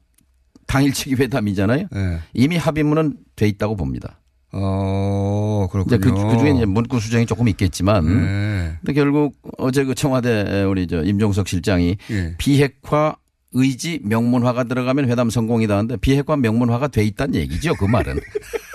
당일치기 0.66 1.16
회담이잖아요. 1.16 1.88
예. 1.96 2.20
이미 2.34 2.58
합의문은 2.58 3.18
돼 3.36 3.48
있다고 3.48 3.76
봅니다. 3.76 4.20
어, 4.54 5.68
그렇군요. 5.72 6.00
그, 6.00 6.12
그 6.12 6.38
중에 6.38 6.52
이제 6.52 6.66
문구 6.66 7.00
수정이 7.00 7.26
조금 7.26 7.48
있겠지만. 7.48 8.06
네. 8.06 8.74
근데 8.80 8.94
결국 8.94 9.36
어제 9.58 9.84
그 9.84 9.96
청와대 9.96 10.64
우리 10.64 10.88
저 10.88 11.04
임종석 11.04 11.48
실장이 11.48 11.98
예. 12.12 12.36
비핵화 12.38 13.16
의지 13.54 14.00
명문화가 14.04 14.64
들어가면 14.66 15.10
회담 15.10 15.30
성공이다 15.30 15.74
하는데 15.76 15.98
비핵화 15.98 16.36
명문화가 16.36 16.88
돼 16.88 17.04
있다는 17.04 17.36
얘기죠. 17.36 17.74
그 17.76 17.86
말은. 17.86 18.20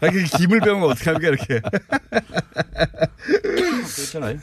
아, 0.00 0.10
그 0.10 0.22
김을 0.38 0.60
배우면 0.60 0.90
어떡합니까, 0.90 1.28
이렇게. 1.28 1.60
그렇잖아요. 3.94 4.38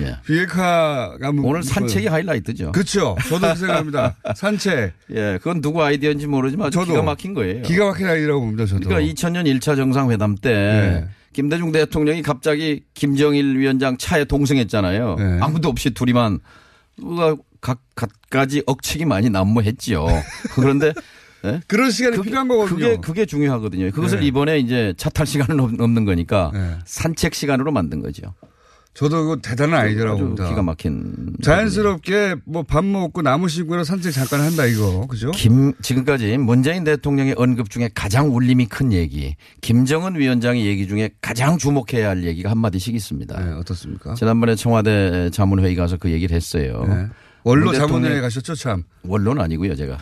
예. 0.00 0.16
비핵화가 0.26 1.32
뭐- 1.32 1.50
오늘 1.50 1.62
산책이 1.62 2.06
하이라이트죠. 2.06 2.72
그렇죠. 2.72 3.16
저도 3.28 3.40
그렇게 3.40 3.58
생각합니다. 3.60 4.16
산책. 4.34 4.92
예, 5.14 5.38
그건 5.38 5.60
누구 5.60 5.82
아이디어인지 5.82 6.26
모르지만 6.26 6.70
저도 6.70 6.86
기가 6.92 7.02
막힌 7.02 7.34
거예요. 7.34 7.62
기가 7.62 7.86
막힌 7.86 8.06
아이디라고 8.06 8.40
봅니다, 8.40 8.66
저도. 8.66 8.88
그러니까 8.88 9.12
2000년 9.12 9.44
1차 9.58 9.76
정상회담 9.76 10.36
때 10.36 10.50
네. 10.52 11.08
김대중 11.32 11.72
대통령이 11.72 12.22
갑자기 12.22 12.84
김정일 12.94 13.56
위원장 13.58 13.96
차에 13.98 14.24
동승했잖아요. 14.24 15.16
네. 15.18 15.38
아무도 15.40 15.68
없이 15.68 15.90
둘이만 15.90 16.38
뭐가 17.00 17.36
각 17.60 17.80
각가지 17.94 18.62
억측이 18.66 19.04
많이 19.04 19.28
난무했지요. 19.30 20.06
그런데 20.54 20.92
예? 21.46 21.60
그런 21.66 21.90
시간이 21.90 22.20
필요한 22.22 22.48
거거든요. 22.48 22.76
그게 22.78 22.96
그게 23.00 23.26
중요하거든요. 23.26 23.90
그것을 23.92 24.20
네. 24.20 24.26
이번에 24.26 24.58
이제 24.58 24.92
차탈 24.96 25.26
시간은 25.26 25.60
없- 25.60 25.80
없는 25.80 26.04
거니까 26.04 26.50
네. 26.54 26.70
산책 26.84 27.34
시간으로 27.34 27.72
만든 27.72 28.00
거죠. 28.02 28.34
저도 28.94 29.24
그거 29.24 29.36
대단한 29.36 29.80
아이디어라고 29.80 30.18
봅니다. 30.18 30.48
기가 30.48 30.62
막힌 30.62 31.34
자연스럽게 31.42 32.36
뭐 32.46 32.62
밥 32.62 32.82
먹고 32.82 33.20
나무 33.20 33.46
심고나 33.46 33.84
산책 33.84 34.10
잠깐 34.12 34.40
한다 34.40 34.64
이거 34.64 35.06
그죠? 35.06 35.30
김 35.32 35.74
지금까지 35.82 36.38
문재인 36.38 36.82
대통령의 36.82 37.34
언급 37.36 37.68
중에 37.68 37.90
가장 37.94 38.34
울림이 38.34 38.64
큰 38.66 38.94
얘기, 38.94 39.36
김정은 39.60 40.16
위원장의 40.18 40.64
얘기 40.64 40.88
중에 40.88 41.10
가장 41.20 41.58
주목해야 41.58 42.08
할 42.08 42.24
얘기가 42.24 42.50
한 42.50 42.56
마디씩 42.56 42.94
있습니다. 42.94 43.38
네, 43.44 43.52
어떻습니까? 43.52 44.14
지난번에 44.14 44.54
청와대 44.54 45.28
자문회의 45.30 45.74
가서 45.76 45.98
그 45.98 46.10
얘기를 46.10 46.34
했어요. 46.34 46.84
네. 46.88 47.06
원로 47.44 47.74
자문회에 47.74 48.22
가셨죠 48.22 48.54
참. 48.54 48.82
원로는 49.04 49.42
아니고요, 49.42 49.76
제가. 49.76 49.98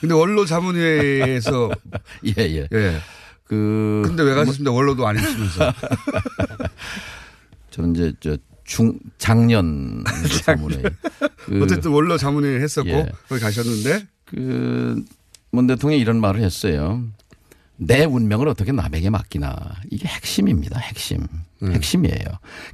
근데 0.00 0.14
원로 0.14 0.44
자문회에서 0.44 1.70
예, 2.26 2.34
예. 2.38 2.68
예. 2.72 3.00
그 3.44 4.02
근데 4.06 4.22
왜 4.22 4.34
가셨습니까? 4.34 4.72
원로도 4.72 5.06
아니시면서. 5.06 5.72
저는 7.70 7.94
이제 7.94 8.12
저 8.20 8.36
중 8.70 8.96
작년 9.18 10.04
자문회의. 10.44 10.84
그 11.44 11.62
어쨌든 11.64 11.90
원로 11.90 12.16
자문회 12.16 12.60
했었고 12.60 12.88
예. 12.88 13.10
거기 13.28 13.40
가셨는데 13.40 14.06
그, 14.26 15.04
문 15.50 15.66
대통령이 15.66 16.00
이런 16.00 16.20
말을 16.20 16.40
했어요. 16.40 17.02
내 17.76 18.04
운명을 18.04 18.46
어떻게 18.46 18.70
남에게 18.70 19.10
맡기나. 19.10 19.56
이게 19.90 20.06
핵심입니다. 20.06 20.78
핵심. 20.78 21.26
음. 21.64 21.72
핵심이에요. 21.72 22.24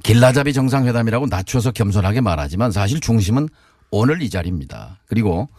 길라잡이 0.03 0.53
정상회담이라고 0.53 1.25
낮춰서 1.25 1.71
겸손하게 1.71 2.21
말하지만 2.21 2.71
사실 2.71 2.99
중심은 2.99 3.49
오늘 3.89 4.21
이 4.21 4.29
자리입니다. 4.29 4.99
그리고 5.07 5.49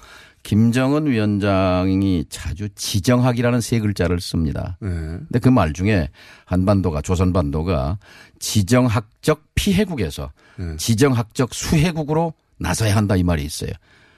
김정은 0.43 1.07
위원장이 1.07 2.25
자주 2.31 2.69
지정학이라는 2.75 3.61
세 3.61 3.81
글자를 3.81 4.21
씁니다. 4.21 4.77
네. 4.81 4.89
근데 4.89 5.39
그 5.41 5.51
말 5.51 5.73
중에 5.73 6.09
한반도가 6.47 7.03
조선반도가 7.03 7.99
지정학적 8.39 9.43
피해국에서 9.55 10.31
네. 10.57 10.77
지정학적 10.77 11.53
수해국으로 11.55 12.33
나서야 12.59 12.97
한다 12.97 13.17
이 13.17 13.23
말이 13.23 13.45
있어요. 13.45 13.71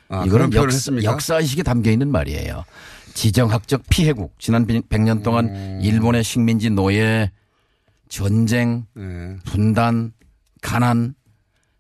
아, 0.09 0.25
이거는 0.25 0.53
역사? 0.55 0.93
역사의식이 1.03 1.63
담겨 1.63 1.91
있는 1.91 2.11
말이에요. 2.11 2.65
지정학적 3.15 3.83
피해국 3.91 4.35
지난 4.39 4.67
100년 4.67 5.23
동안 5.23 5.47
음. 5.47 5.81
일본의 5.83 6.23
식민지 6.25 6.71
노예 6.71 7.31
전쟁 8.09 8.87
네. 8.95 9.37
분단 9.45 10.13
가난 10.63 11.15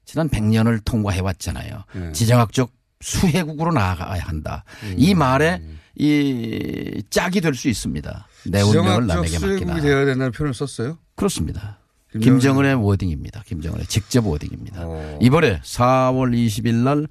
지난 0.05 0.28
100년을 0.28 0.84
통과해 0.84 1.20
왔잖아요. 1.20 1.84
네. 1.95 2.12
지정학적 2.12 2.72
수해국으로 3.01 3.72
나아가야 3.72 4.22
한다. 4.22 4.64
음. 4.84 4.94
이 4.96 5.14
말에 5.14 5.61
이 5.96 7.03
짝이 7.11 7.40
될 7.40 7.55
수 7.55 7.68
있습니다. 7.68 8.26
내 8.46 8.62
운명을 8.62 9.07
남에게 9.07 9.38
맡기나. 9.38 9.38
수혜국이 9.38 9.80
되어야 9.80 10.05
된다는 10.07 10.32
표현을 10.32 10.55
썼어요? 10.55 10.98
그렇습니다. 11.16 11.78
김정은- 12.14 12.22
김정은 12.24 12.64
의 12.66 12.74
워딩입니다. 12.74 13.42
김정은의 13.46 13.86
직접 13.86 14.26
워딩입니다. 14.26 14.82
어. 14.84 15.18
이번에 15.20 15.61
4월 15.62 16.34
20일 16.34 16.74
날 16.74 17.07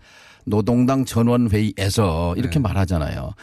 노동당 0.46 1.06
전원회의에서 1.06 2.36
이렇게 2.38 2.56
네. 2.56 2.60
말하잖아요. 2.60 3.34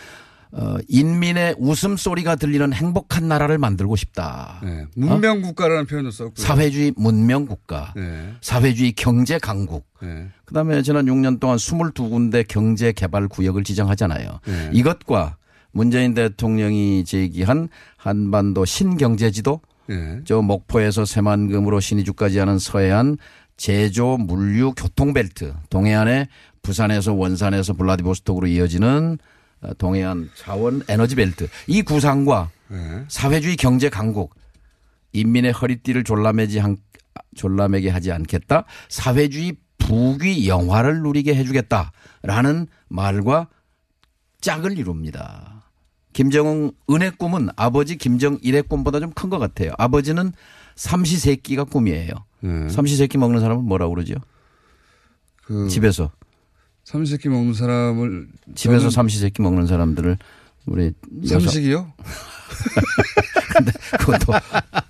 어, 0.52 0.76
인민의 0.88 1.56
웃음소리가 1.58 2.36
들리는 2.36 2.72
행복한 2.72 3.28
나라를 3.28 3.58
만들고 3.58 3.96
싶다. 3.96 4.60
네. 4.62 4.86
문명국가라는 4.94 5.86
표현도 5.86 6.10
썼고요. 6.10 6.34
사회주의 6.36 6.92
문명국가, 6.96 7.92
네. 7.96 8.32
사회주의 8.40 8.92
경제 8.92 9.38
강국. 9.38 9.86
네. 10.00 10.28
그다음에 10.44 10.82
지난 10.82 11.06
6년 11.06 11.40
동안 11.40 11.56
22군데 11.56 12.46
경제 12.46 12.92
개발 12.92 13.28
구역을 13.28 13.64
지정하잖아요. 13.64 14.40
네. 14.46 14.70
이것과 14.72 15.36
문재인 15.72 16.14
대통령이 16.14 17.04
제기한 17.04 17.68
한반도 17.96 18.64
신경제지도 18.64 19.60
네. 19.88 20.20
저 20.24 20.40
목포에서 20.40 21.04
새만금으로 21.04 21.80
신의주까지 21.80 22.38
하는 22.38 22.58
서해안 22.58 23.18
제조 23.56 24.16
물류 24.18 24.72
교통벨트 24.74 25.54
동해안에 25.70 26.28
부산에서 26.62 27.14
원산에서 27.14 27.74
블라디보스톡으로 27.74 28.46
이어지는 28.46 29.18
어, 29.18 29.26
동해안 29.74 30.30
자원 30.36 30.82
에너지 30.88 31.14
벨트 31.14 31.48
이 31.66 31.82
구상과 31.82 32.50
네. 32.68 33.04
사회주의 33.08 33.56
경제 33.56 33.88
강국 33.88 34.34
인민의 35.12 35.52
허리띠를 35.52 36.04
졸라매지 36.04 36.58
한, 36.58 36.76
졸라매게 37.34 37.90
하지 37.90 38.12
않겠다 38.12 38.64
사회주의 38.88 39.56
부귀 39.78 40.48
영화를 40.48 41.02
누리게 41.02 41.34
해주겠다라는 41.34 42.66
말과 42.88 43.48
짝을 44.40 44.78
이룹니다. 44.78 45.62
김정은 46.12 46.72
은의 46.90 47.12
꿈은 47.12 47.50
아버지 47.56 47.96
김정일의 47.96 48.62
꿈보다 48.62 49.00
좀 49.00 49.12
큰 49.14 49.28
것 49.30 49.38
같아요. 49.38 49.72
아버지는 49.78 50.32
삼시세끼가 50.74 51.64
꿈이에요. 51.64 52.12
네. 52.40 52.68
삼시세끼 52.68 53.18
먹는 53.18 53.40
사람은 53.40 53.64
뭐라고 53.64 53.94
그러죠? 53.94 54.14
그 55.44 55.68
집에서 55.68 56.10
삼시세끼 56.86 57.28
먹는 57.28 57.52
사람을 57.52 58.28
집에서 58.54 58.90
삼시세끼 58.90 59.42
먹는 59.42 59.66
사람들을 59.66 60.18
우리 60.66 60.92
삼식이요? 61.26 61.92
근데 63.56 63.72
그것도 63.98 64.32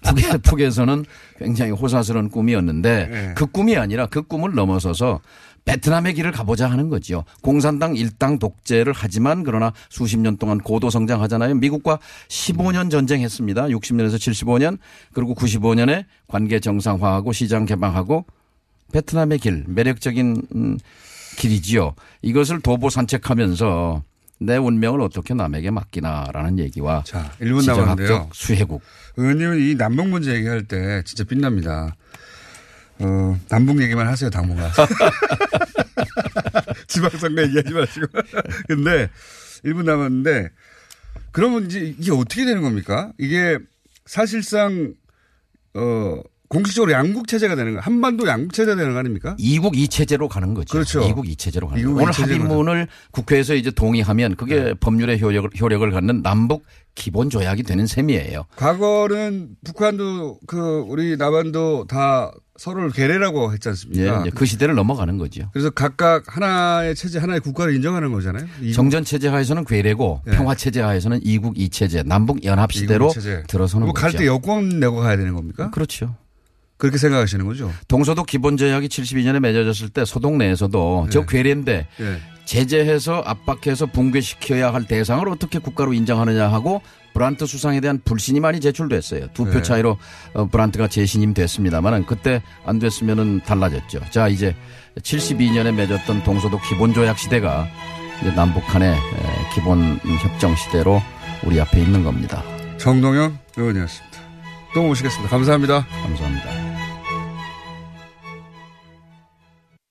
북에, 0.05 0.37
북에서는 0.39 1.05
굉장히 1.39 1.71
호사스러운 1.73 2.29
꿈이었는데 2.29 3.07
네. 3.11 3.35
그 3.35 3.47
꿈이 3.47 3.79
아니라 3.79 4.07
그 4.07 4.23
꿈을 4.23 4.55
넘어서서 4.55 5.21
베트남의 5.65 6.13
길을 6.15 6.33
가보자 6.33 6.71
하는 6.71 6.91
거죠. 6.91 7.25
공산당 7.41 7.97
일당 7.97 8.39
독재를 8.39 8.93
하지만 8.95 9.43
그러나 9.43 9.73
수십 9.89 10.19
년 10.19 10.37
동안 10.37 10.59
고도 10.59 10.91
성장하잖아요. 10.91 11.55
미국과 11.55 11.99
15년 12.29 12.91
전쟁했습니다. 12.91 13.69
60년에서 13.69 14.17
75년 14.17 14.79
그리고 15.15 15.35
95년에 15.35 16.05
관계 16.29 16.61
정상화하고 16.61 17.33
시장 17.33 17.65
개방하고 17.65 18.27
베트남의 18.93 19.39
길 19.39 19.65
매력적인 19.67 20.43
음, 20.55 20.79
길이지요. 21.37 21.95
이것을 22.23 22.61
도보 22.61 22.91
산책하면서 22.91 24.03
내 24.39 24.57
운명을 24.57 25.01
어떻게 25.01 25.35
남에게 25.35 25.71
맡기나라는 25.71 26.59
얘기와 26.59 27.03
자, 27.05 27.33
1분 27.41 27.67
남았는데요. 27.67 28.31
수해국 28.33 28.83
의원님은 29.17 29.61
이 29.61 29.75
남북 29.77 30.09
문제 30.09 30.35
얘기할 30.35 30.65
때 30.65 31.03
진짜 31.05 31.25
빛납니다. 31.25 31.97
어, 32.99 33.39
남북 33.49 33.81
얘기만 33.83 34.07
하세요, 34.07 34.31
당분간. 34.31 34.71
지방선거 36.89 37.43
얘기하지 37.43 37.73
마시고. 37.73 38.07
근데 38.69 39.11
1분 39.65 39.85
남았는데 39.85 40.51
그러면 41.33 41.67
이제 41.67 41.95
이게 41.99 42.13
어떻게 42.13 42.45
되는 42.45 42.63
겁니까? 42.63 43.13
이게 43.19 43.59
사실상 44.07 44.95
어, 45.75 46.21
공식적으로 46.49 46.93
양국 46.93 47.29
체제가 47.29 47.57
되는 47.57 47.75
거, 47.75 47.81
한반도 47.81 48.27
양국 48.27 48.53
체제가 48.53 48.77
되는 48.77 48.93
거 48.93 48.99
아닙니까? 48.99 49.35
이국 49.39 49.77
이체제로 49.77 50.29
가는 50.29 50.55
거죠. 50.55 50.73
그렇죠. 50.73 51.03
이국 51.03 51.29
이체제로 51.29 51.69
가는 51.69 51.83
거죠. 51.83 51.95
오늘 51.95 52.13
합의문을 52.13 52.89
국회에서 53.11 53.55
이제 53.55 53.71
동의하면 53.71 54.37
그게 54.37 54.63
네. 54.63 54.75
법률의 54.75 55.21
효력을, 55.21 55.51
효력을 55.61 55.91
갖는 55.91 56.23
남북 56.23 56.65
기본 56.95 57.29
조약이 57.31 57.63
되는 57.63 57.87
셈이에요. 57.87 58.45
과거는 58.57 59.51
북한도 59.65 60.41
그 60.47 60.85
우리 60.89 61.17
남한도 61.17 61.87
다 61.89 62.33
서로를 62.57 62.91
괴뢰라고 62.91 63.53
했지 63.53 63.69
예, 63.69 63.71
않습니까? 63.71 64.21
이제 64.23 64.31
그 64.35 64.47
시대를 64.47 64.75
넘어가는 64.75 65.19
거죠. 65.19 65.51
그래서 65.53 65.69
각각 65.69 66.25
하나의 66.35 66.95
체제, 66.95 67.19
하나의 67.19 67.41
국가를 67.41 67.75
인정하는 67.75 68.13
거잖아요. 68.13 68.47
정전 68.75 69.05
체제 69.05 69.29
하에서는 69.29 69.67
괴뢰고 69.67 70.23
네. 70.25 70.37
평화 70.37 70.55
체제 70.55 70.81
하에서는 70.81 71.21
이국 71.23 71.59
이체제, 71.59 72.03
남북 72.05 72.45
연합 72.45 72.73
시대로 72.73 73.11
체제. 73.11 73.43
들어서는 73.47 73.89
거죠. 73.89 74.01
뭐갈때 74.01 74.27
여권 74.27 74.81
내고 74.81 74.97
가야 74.97 75.19
되는 75.19 75.35
겁니까? 75.35 75.71
그렇죠. 75.71 76.15
그렇게 76.79 76.99
생각하시는 76.99 77.45
거죠? 77.47 77.73
동서독 77.89 78.27
기본조약이 78.27 78.89
72년에 78.89 79.41
맺어졌을 79.41 79.89
때 79.89 80.05
소동 80.05 80.39
내에서도 80.39 81.09
저 81.11 81.25
괴뢰인데 81.25 81.89
예. 82.01 82.19
제재해서 82.45 83.23
압박해서 83.25 83.87
붕괴시켜야 83.87 84.73
할 84.73 84.87
대상을 84.87 85.29
어떻게 85.29 85.59
국가로 85.59 85.93
인정하느냐 85.93 86.49
하고 86.49 86.81
브란트 87.13 87.47
수상에 87.47 87.81
대한 87.81 88.01
불신이 88.05 88.41
많이 88.41 88.61
제출됐어요. 88.61 89.29
두표 89.33 89.51
네. 89.53 89.63
차이로 89.63 89.97
어, 90.35 90.47
브란트가 90.47 90.89
재신임 90.89 91.33
됐습니다만은 91.33 92.05
그때 92.05 92.43
안 92.65 92.79
됐으면은 92.79 93.41
달라졌죠. 93.41 94.01
자 94.11 94.29
이제 94.29 94.55
72년에 95.01 95.75
맺었던 95.75 96.25
동서독 96.25 96.61
기본 96.69 96.93
조약 96.93 97.19
시대가 97.19 97.67
이제 98.21 98.31
남북한의 98.33 98.93
에, 98.93 98.99
기본 99.55 99.99
협정 100.23 100.55
시대로 100.57 101.03
우리 101.43 101.61
앞에 101.61 101.81
있는 101.81 102.05
겁니다. 102.05 102.43
정동영 102.79 103.39
의원이었습니다. 103.57 104.19
또 104.75 104.83
모시겠습니다. 104.83 105.31
감사합니다. 105.31 105.87
감사합니다. 106.03 106.66